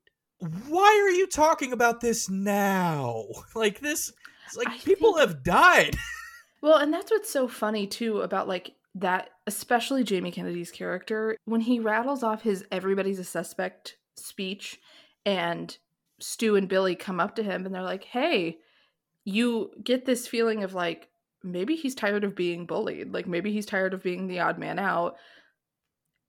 why 0.68 1.00
are 1.06 1.12
you 1.12 1.28
talking 1.28 1.74
about 1.74 2.02
this 2.02 2.30
now? 2.30 3.26
Like 3.56 3.80
this, 3.80 4.12
it's 4.48 4.58
like 4.58 4.68
I 4.70 4.78
people 4.78 5.14
think- 5.16 5.30
have 5.30 5.44
died. 5.44 5.96
Well, 6.62 6.78
and 6.78 6.94
that's 6.94 7.10
what's 7.10 7.30
so 7.30 7.48
funny 7.48 7.88
too 7.88 8.20
about 8.20 8.50
like 8.50 8.74
that, 8.96 9.30
especially 9.48 10.04
Jamie 10.04 10.30
Kennedy's 10.30 10.72
character, 10.72 11.38
when 11.46 11.62
he 11.62 11.80
rattles 11.80 12.22
off 12.22 12.42
his 12.42 12.66
everybody's 12.70 13.18
a 13.18 13.24
suspect 13.24 13.96
speech 14.26 14.80
and 15.26 15.78
Stu 16.20 16.56
and 16.56 16.68
Billy 16.68 16.96
come 16.96 17.20
up 17.20 17.36
to 17.36 17.44
him 17.44 17.66
and 17.66 17.74
they're 17.74 17.82
like, 17.82 18.04
hey, 18.04 18.58
you 19.26 19.72
get 19.84 20.06
this 20.06 20.28
feeling 20.28 20.64
of 20.64 20.74
like, 20.74 21.08
maybe 21.44 21.76
he's 21.76 21.96
tired 21.96 22.24
of 22.24 22.36
being 22.36 22.66
bullied. 22.66 23.14
Like 23.14 23.28
maybe 23.28 23.52
he's 23.52 23.66
tired 23.66 23.94
of 23.94 24.04
being 24.04 24.28
the 24.28 24.40
odd 24.40 24.58
man 24.58 24.80
out. 24.80 25.16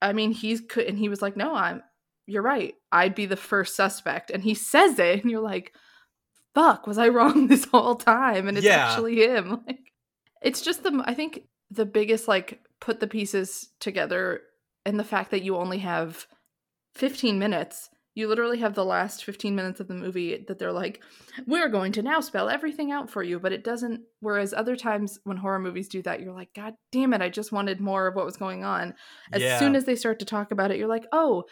I 0.03 0.13
mean, 0.13 0.33
he's 0.33 0.61
could, 0.61 0.87
and 0.87 0.99
he 0.99 1.09
was 1.09 1.21
like, 1.21 1.37
no, 1.37 1.55
I'm, 1.55 1.83
you're 2.27 2.43
right. 2.43 2.75
I'd 2.93 3.15
be 3.15 3.27
the 3.27 3.37
first 3.37 3.75
suspect. 3.77 4.31
And 4.31 4.43
he 4.43 4.55
says 4.55 4.99
it, 4.99 5.23
and 5.23 5.31
you're 5.31 5.41
like, 5.41 5.73
fuck, 6.55 6.87
was 6.87 6.97
I 6.99 7.09
wrong 7.17 7.49
this 7.49 7.65
whole 7.67 7.97
time? 7.97 8.49
And 8.49 8.57
it's 8.57 8.67
Yeah. 8.67 8.77
actually 8.93 9.17
him. 9.27 9.63
Like, 9.67 9.93
it's 10.43 10.63
just 10.63 10.83
the 10.83 11.03
i 11.05 11.13
think 11.13 11.43
the 11.71 11.85
biggest 11.85 12.27
like 12.27 12.61
put 12.81 12.99
the 12.99 13.07
pieces 13.07 13.69
together 13.79 14.41
and 14.87 14.99
the 14.99 15.05
fact 15.05 15.31
that 15.33 15.43
you 15.43 15.55
only 15.55 15.77
have 15.81 16.27
15 17.01 17.39
minutes. 17.39 17.91
You 18.15 18.29
literally 18.29 18.59
have 18.59 18.75
the 18.75 18.85
last 18.85 19.25
15 19.25 19.55
minutes 19.55 19.81
of 19.81 19.89
the 19.89 19.95
movie 19.95 20.45
that 20.49 20.59
they're 20.59 20.73
like 20.73 21.01
we're 21.47 21.69
going 21.69 21.93
to 21.93 22.03
now 22.03 22.21
spell 22.21 22.49
everything 22.51 22.91
out 22.93 23.09
for 23.09 23.23
you. 23.23 23.39
But 23.41 23.53
it 23.53 23.65
doesn't 23.65 24.03
whereas 24.21 24.53
other 24.53 24.77
times 24.77 25.19
when 25.25 25.37
horror 25.39 25.59
movies 25.61 25.89
do 25.89 26.03
that 26.03 26.21
you're 26.21 26.35
like 26.35 26.53
god 26.55 26.75
damn 26.93 27.15
it 27.15 27.23
i 27.23 27.29
just 27.29 27.53
wanted 27.53 27.81
more 27.81 28.07
of 28.07 28.15
what 28.17 28.27
was 28.27 28.37
going 28.37 28.63
on. 28.65 28.95
As 29.33 29.41
Yeah. 29.43 29.59
soon 29.59 29.75
as 29.77 29.85
they 29.87 29.97
start 29.97 30.19
to 30.19 30.25
talk 30.27 30.51
about 30.53 30.71
it 30.71 30.79
you're 30.79 30.89
like 30.89 31.07
oh 31.13 31.45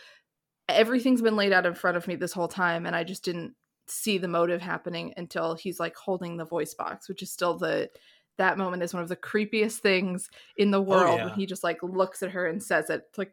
everything's 0.69 1.23
been 1.23 1.37
laid 1.37 1.53
out 1.53 1.65
in 1.65 1.75
front 1.75 1.97
of 1.97 2.07
me 2.07 2.15
this 2.17 2.33
whole 2.35 2.49
time 2.49 2.85
and 2.85 2.95
i 2.95 3.03
just 3.03 3.25
didn't 3.25 3.55
see 3.87 4.19
the 4.19 4.29
motive 4.29 4.61
happening 4.61 5.15
until 5.17 5.55
he's 5.55 5.81
like 5.81 5.97
holding 5.97 6.37
the 6.37 6.45
voice 6.45 6.75
box 6.75 7.09
which 7.09 7.23
is 7.23 7.33
still 7.33 7.57
the 7.57 7.89
that 8.37 8.59
moment 8.59 8.83
is 8.83 8.93
one 8.93 9.03
of 9.03 9.09
the 9.09 9.17
creepiest 9.17 9.77
things 9.79 10.29
in 10.59 10.71
the 10.71 10.79
oh, 10.79 10.83
world 10.83 11.09
Oh, 11.09 11.17
yeah. 11.17 11.25
when 11.25 11.35
he 11.35 11.47
just 11.47 11.65
like 11.65 11.83
looks 11.83 12.23
at 12.23 12.31
her 12.33 12.47
and 12.47 12.63
says 12.63 12.89
it. 12.91 13.03
It's 13.09 13.19
like 13.19 13.33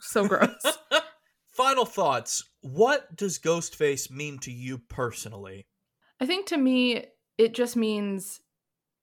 so 0.00 0.26
gross 0.26 0.78
Final 1.60 1.84
thoughts. 1.84 2.42
What 2.62 3.14
does 3.14 3.38
Ghostface 3.38 4.10
mean 4.10 4.38
to 4.38 4.50
you 4.50 4.78
personally? 4.78 5.66
I 6.18 6.24
think 6.24 6.46
to 6.46 6.56
me, 6.56 7.04
it 7.36 7.52
just 7.52 7.76
means 7.76 8.40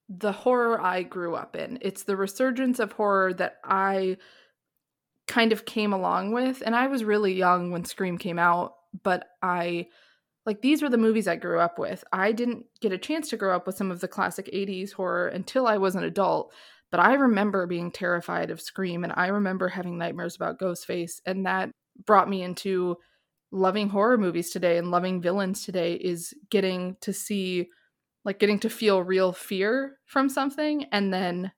the 0.10 0.32
horror 0.32 0.82
I 0.82 1.04
grew 1.04 1.36
up 1.36 1.56
in. 1.56 1.78
It's 1.84 2.02
the 2.02 2.16
resurgence 2.16 2.80
of 2.80 2.94
horror 2.94 3.32
that 3.36 3.58
I 3.64 4.18
kind 5.28 5.52
of 5.52 5.66
came 5.66 5.94
along 5.94 6.32
with. 6.32 6.64
And 6.66 6.76
I 6.76 6.88
was 6.88 7.04
really 7.04 7.34
young 7.34 7.72
when 7.72 7.86
Scream 7.86 8.18
came 8.18 8.40
out, 8.40 8.74
but 9.04 9.28
I 9.44 9.90
like 10.48 10.64
these 10.64 10.82
were 10.82 10.90
the 10.90 10.98
movies 10.98 11.28
I 11.28 11.36
grew 11.36 11.60
up 11.60 11.78
with. 11.78 12.04
I 12.12 12.32
didn't 12.32 12.66
get 12.82 12.92
a 12.92 12.98
chance 12.98 13.30
to 13.30 13.38
grow 13.38 13.56
up 13.56 13.68
with 13.68 13.78
some 13.78 13.92
of 13.92 14.00
the 14.00 14.08
classic 14.08 14.50
80s 14.52 14.94
horror 14.94 15.28
until 15.28 15.68
I 15.68 15.78
was 15.78 15.94
an 15.94 16.04
adult. 16.04 16.52
But 16.90 17.02
I 17.02 17.14
remember 17.14 17.68
being 17.68 17.92
terrified 17.92 18.50
of 18.50 18.62
Scream 18.62 19.04
and 19.04 19.14
I 19.16 19.28
remember 19.28 19.68
having 19.68 20.00
nightmares 20.00 20.36
about 20.36 20.58
Ghostface. 20.58 21.22
And 21.24 21.46
that 21.46 21.70
brought 22.06 22.30
me 22.30 22.44
into 22.44 22.98
loving 23.52 23.90
horror 23.90 24.18
movies 24.18 24.50
today 24.50 24.78
and 24.78 24.92
loving 24.92 25.22
villains 25.22 25.64
today 25.64 25.94
is 25.94 26.34
getting 26.50 26.98
to 27.02 27.14
see 27.14 27.70
like 28.26 28.40
getting 28.40 28.60
to 28.60 28.70
feel 28.70 29.02
real 29.02 29.32
fear 29.32 29.98
from 30.06 30.28
something 30.28 30.84
and 30.92 31.14
then 31.14 31.50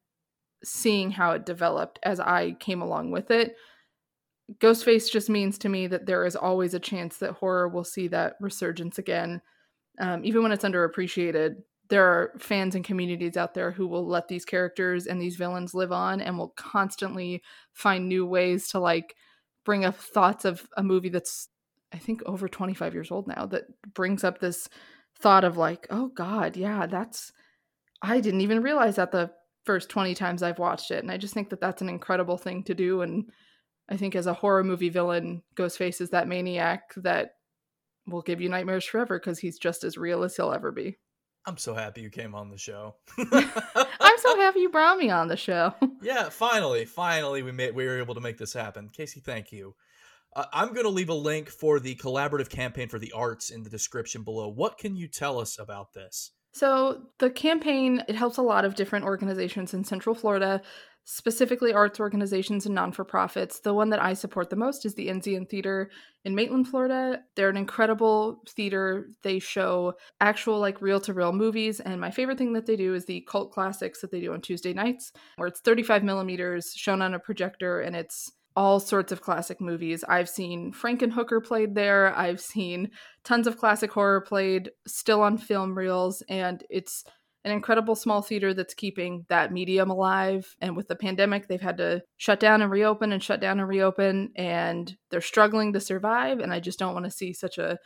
seeing 0.64 1.10
how 1.10 1.32
it 1.32 1.46
developed 1.46 1.98
as 2.04 2.20
I 2.20 2.52
came 2.60 2.82
along 2.82 3.10
with 3.10 3.32
it. 3.32 3.56
Ghostface 4.60 5.12
just 5.12 5.30
means 5.30 5.58
to 5.60 5.70
me 5.70 5.88
that 5.88 6.06
there 6.06 6.26
is 6.26 6.36
always 6.36 6.76
a 6.76 6.80
chance 6.80 7.18
that 7.18 7.32
horror 7.32 7.68
will 7.68 7.84
see 7.84 8.08
that 8.10 8.36
resurgence 8.40 9.00
again. 9.00 9.42
Um, 10.00 10.24
even 10.24 10.44
when 10.44 10.52
it's 10.52 10.64
underappreciated, 10.64 11.56
there 11.90 12.06
are 12.06 12.34
fans 12.38 12.76
and 12.76 12.86
communities 12.86 13.36
out 13.36 13.56
there 13.56 13.72
who 13.72 13.88
will 13.88 14.08
let 14.08 14.28
these 14.28 14.46
characters 14.46 15.08
and 15.08 15.20
these 15.20 15.38
villains 15.38 15.74
live 15.74 15.92
on 15.92 16.22
and 16.22 16.38
will 16.38 16.54
constantly 16.56 17.42
find 17.74 18.08
new 18.08 18.26
ways 18.26 18.68
to 18.70 18.80
like 18.80 19.16
bring 19.66 19.86
up 19.86 19.96
thoughts 19.96 20.46
of 20.46 20.68
a 20.78 20.84
movie 20.84 21.10
that's 21.10 21.50
I 21.92 21.98
think 21.98 22.22
over 22.26 22.48
25 22.48 22.94
years 22.94 23.12
old 23.12 23.28
now 23.28 23.46
that 23.48 23.64
brings 23.94 24.24
up 24.24 24.40
this 24.40 24.70
thought 25.20 25.44
of 25.44 25.58
like, 25.58 25.88
oh 25.90 26.08
God, 26.08 26.56
yeah, 26.56 26.86
that's, 26.86 27.32
I 28.02 28.20
didn't 28.20 28.42
even 28.42 28.62
realize 28.62 28.96
that 28.96 29.12
the 29.12 29.32
first 29.66 29.90
20 29.90 30.16
times 30.16 30.44
I've 30.44 30.60
watched 30.60 30.92
it. 30.92 31.04
And 31.04 31.12
I 31.12 31.18
just 31.18 31.34
think 31.34 31.50
that 31.50 31.60
that's 31.60 31.82
an 31.82 31.90
incredible 31.90 32.38
thing 32.38 32.64
to 32.64 32.74
do. 32.74 33.02
And 33.02 33.30
I 33.90 33.98
think 33.98 34.16
as 34.16 34.28
a 34.28 34.34
horror 34.34 34.64
movie 34.64 34.90
villain, 34.90 35.42
Ghostface 35.56 36.00
is 36.00 36.12
that 36.12 36.28
maniac 36.28 36.94
that 36.98 37.32
will 38.08 38.22
give 38.22 38.40
you 38.40 38.50
nightmares 38.50 38.86
forever 38.86 39.20
because 39.20 39.40
he's 39.40 39.60
just 39.60 39.84
as 39.84 39.98
real 39.98 40.24
as 40.24 40.36
he'll 40.36 40.54
ever 40.54 40.72
be. 40.72 40.98
I'm 41.46 41.58
so 41.58 41.74
happy 41.74 42.02
you 42.02 42.10
came 42.10 42.36
on 42.36 42.50
the 42.50 42.58
show. 42.58 42.96
So 44.22 44.36
happy 44.38 44.60
you 44.60 44.70
brought 44.70 44.98
me 44.98 45.10
on 45.10 45.28
the 45.28 45.38
show. 45.38 45.74
yeah, 46.02 46.30
finally, 46.30 46.86
finally, 46.86 47.44
we 47.44 47.52
made 47.52 47.76
we 47.76 47.86
were 47.86 48.00
able 48.00 48.16
to 48.16 48.22
make 48.22 48.38
this 48.38 48.54
happen. 48.54 48.90
Casey, 48.90 49.20
thank 49.20 49.52
you. 49.52 49.76
Uh, 50.36 50.46
I'm 50.54 50.74
going 50.74 50.86
to 50.86 50.90
leave 50.90 51.10
a 51.10 51.16
link 51.16 51.50
for 51.50 51.80
the 51.80 51.96
collaborative 51.96 52.50
campaign 52.50 52.88
for 52.88 53.00
the 53.00 53.12
arts 53.14 53.50
in 53.50 53.64
the 53.64 53.70
description 53.70 54.24
below. 54.24 54.48
What 54.48 54.78
can 54.78 54.96
you 54.96 55.08
tell 55.08 55.40
us 55.40 55.58
about 55.58 55.94
this? 55.94 56.32
So 56.52 57.04
the 57.20 57.30
campaign 57.30 58.04
it 58.08 58.16
helps 58.16 58.38
a 58.38 58.42
lot 58.42 58.66
of 58.66 58.76
different 58.76 59.06
organizations 59.06 59.74
in 59.74 59.84
Central 59.84 60.16
Florida. 60.16 60.62
Specifically 61.06 61.74
arts 61.74 62.00
organizations 62.00 62.66
and 62.66 62.76
non 62.76 62.92
for 62.92 63.04
profits. 63.04 63.60
The 63.60 63.74
one 63.74 63.90
that 63.90 64.02
I 64.02 64.14
support 64.14 64.50
the 64.50 64.56
most 64.56 64.86
is 64.86 64.96
the 64.96 65.08
Enzian 65.08 65.50
Theater 65.50 65.90
in 66.24 66.36
Maitland, 66.36 66.68
Florida. 66.68 67.22
They're 67.36 67.50
an 67.50 67.58
incredible 67.58 68.44
theater. 68.48 69.10
They 69.24 69.40
show 69.40 69.94
actual, 70.22 70.60
like, 70.60 70.82
reel 70.82 71.00
to 71.02 71.14
reel 71.14 71.32
movies. 71.32 71.80
And 71.80 72.00
my 72.00 72.12
favorite 72.12 72.38
thing 72.38 72.54
that 72.54 72.66
they 72.66 72.76
do 72.76 72.94
is 72.94 73.06
the 73.06 73.26
cult 73.30 73.52
classics 73.52 74.02
that 74.02 74.12
they 74.12 74.20
do 74.20 74.34
on 74.34 74.42
Tuesday 74.42 74.74
nights, 74.74 75.12
where 75.38 75.48
it's 75.48 75.62
35 75.62 76.04
millimeters 76.04 76.74
shown 76.76 77.02
on 77.02 77.14
a 77.14 77.20
projector 77.20 77.82
and 77.82 77.96
it's 77.96 78.32
all 78.56 78.80
sorts 78.80 79.12
of 79.12 79.22
classic 79.22 79.62
movies. 79.62 80.04
I've 80.04 80.28
seen 80.28 80.74
Frankenhooker 80.74 81.44
played 81.44 81.76
there. 81.76 82.14
I've 82.14 82.42
seen 82.42 82.92
tons 83.24 83.48
of 83.48 83.58
classic 83.58 83.92
horror 83.92 84.22
played 84.22 84.72
still 84.86 85.22
on 85.22 85.38
film 85.38 85.78
reels. 85.78 86.24
And 86.28 86.64
it's 86.70 87.06
an 87.46 87.52
incredible 87.52 87.96
small 87.96 88.22
theater 88.22 88.54
that's 88.54 88.74
keeping 88.74 89.26
that 89.30 89.54
medium 89.54 89.90
alive. 89.90 90.56
And 90.62 90.76
with 90.76 90.88
the 90.88 90.96
pandemic, 90.96 91.48
they've 91.48 91.62
had 91.62 91.78
to 91.78 92.04
shut 92.18 92.40
down 92.40 92.62
and 92.62 92.72
reopen 92.72 93.12
and 93.12 93.24
shut 93.24 93.40
down 93.40 93.60
and 93.60 93.68
reopen, 93.68 94.32
and 94.36 94.96
they're 95.10 95.22
struggling 95.22 95.74
to 95.74 95.80
survive. 95.80 96.40
And 96.40 96.54
I 96.54 96.60
just 96.60 96.80
don't 96.80 96.94
want 96.94 97.06
to 97.06 97.12
see 97.12 97.34
such 97.34 97.58
a 97.58 97.80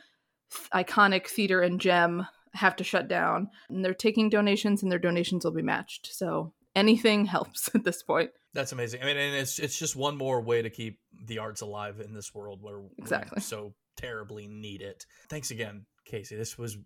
iconic 0.72 1.28
theater 1.28 1.60
and 1.60 1.80
gem 1.80 2.26
have 2.54 2.76
to 2.76 2.84
shut 2.84 3.08
down. 3.08 3.48
And 3.68 3.84
they're 3.84 3.94
taking 3.94 4.28
donations, 4.28 4.82
and 4.82 4.90
their 4.90 4.98
donations 4.98 5.44
will 5.44 5.52
be 5.52 5.62
matched. 5.62 6.10
So 6.12 6.52
anything 6.74 7.24
helps 7.26 7.72
at 7.74 7.84
this 7.84 8.02
point. 8.02 8.30
That's 8.52 8.72
amazing. 8.72 9.02
I 9.02 9.06
mean, 9.06 9.16
and 9.16 9.34
it's 9.34 9.58
it's 9.58 9.78
just 9.78 9.96
one 9.96 10.16
more 10.16 10.40
way 10.40 10.62
to 10.62 10.70
keep 10.70 11.00
the 11.26 11.38
arts 11.38 11.60
alive 11.60 12.00
in 12.00 12.14
this 12.14 12.34
world 12.34 12.62
where 12.62 12.82
exactly 12.98 13.36
we 13.36 13.42
so 13.42 13.74
terribly 13.96 14.46
need 14.46 14.80
it. 14.80 15.06
Thanks 15.28 15.50
again, 15.50 15.86
Casey. 16.04 16.36
This 16.36 16.58
was 16.58 16.76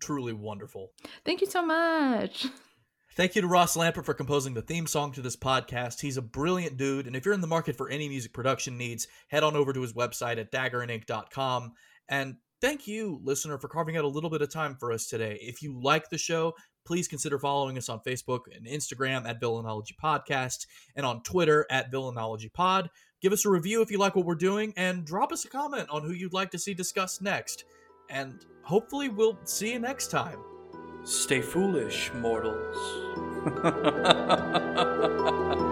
truly 0.00 0.32
wonderful. 0.32 0.92
Thank 1.24 1.40
you 1.40 1.46
so 1.46 1.64
much. 1.64 2.46
Thank 3.16 3.36
you 3.36 3.42
to 3.42 3.46
Ross 3.46 3.76
Lampert 3.76 4.04
for 4.04 4.14
composing 4.14 4.54
the 4.54 4.62
theme 4.62 4.88
song 4.88 5.12
to 5.12 5.22
this 5.22 5.36
podcast. 5.36 6.00
He's 6.00 6.16
a 6.16 6.22
brilliant 6.22 6.76
dude, 6.76 7.06
and 7.06 7.14
if 7.14 7.24
you're 7.24 7.34
in 7.34 7.40
the 7.40 7.46
market 7.46 7.76
for 7.76 7.88
any 7.88 8.08
music 8.08 8.32
production 8.32 8.76
needs, 8.76 9.06
head 9.28 9.44
on 9.44 9.54
over 9.54 9.72
to 9.72 9.80
his 9.80 9.92
website 9.92 10.38
at 10.38 10.50
daggerandink.com. 10.50 11.74
And 12.08 12.38
thank 12.60 12.88
you, 12.88 13.20
listener, 13.22 13.56
for 13.58 13.68
carving 13.68 13.96
out 13.96 14.04
a 14.04 14.08
little 14.08 14.30
bit 14.30 14.42
of 14.42 14.50
time 14.50 14.74
for 14.74 14.90
us 14.90 15.06
today. 15.06 15.38
If 15.40 15.62
you 15.62 15.80
like 15.80 16.10
the 16.10 16.18
show, 16.18 16.54
please 16.84 17.06
consider 17.06 17.38
following 17.38 17.78
us 17.78 17.88
on 17.88 18.00
Facebook 18.00 18.40
and 18.52 18.66
Instagram 18.66 19.28
at 19.28 19.40
Villainology 19.40 19.94
Podcast 20.02 20.66
and 20.96 21.06
on 21.06 21.22
Twitter 21.22 21.66
at 21.70 21.92
Villainology 21.92 22.52
Pod. 22.52 22.90
Give 23.20 23.32
us 23.32 23.44
a 23.44 23.50
review 23.50 23.80
if 23.80 23.92
you 23.92 23.98
like 23.98 24.16
what 24.16 24.26
we're 24.26 24.34
doing 24.34 24.74
and 24.76 25.04
drop 25.04 25.32
us 25.32 25.44
a 25.44 25.48
comment 25.48 25.88
on 25.88 26.02
who 26.02 26.12
you'd 26.12 26.32
like 26.32 26.50
to 26.50 26.58
see 26.58 26.74
discussed 26.74 27.22
next. 27.22 27.64
And 28.10 28.44
hopefully, 28.62 29.08
we'll 29.08 29.38
see 29.44 29.72
you 29.72 29.78
next 29.78 30.10
time. 30.10 30.38
Stay 31.04 31.42
foolish, 31.42 32.10
mortals. 32.14 32.76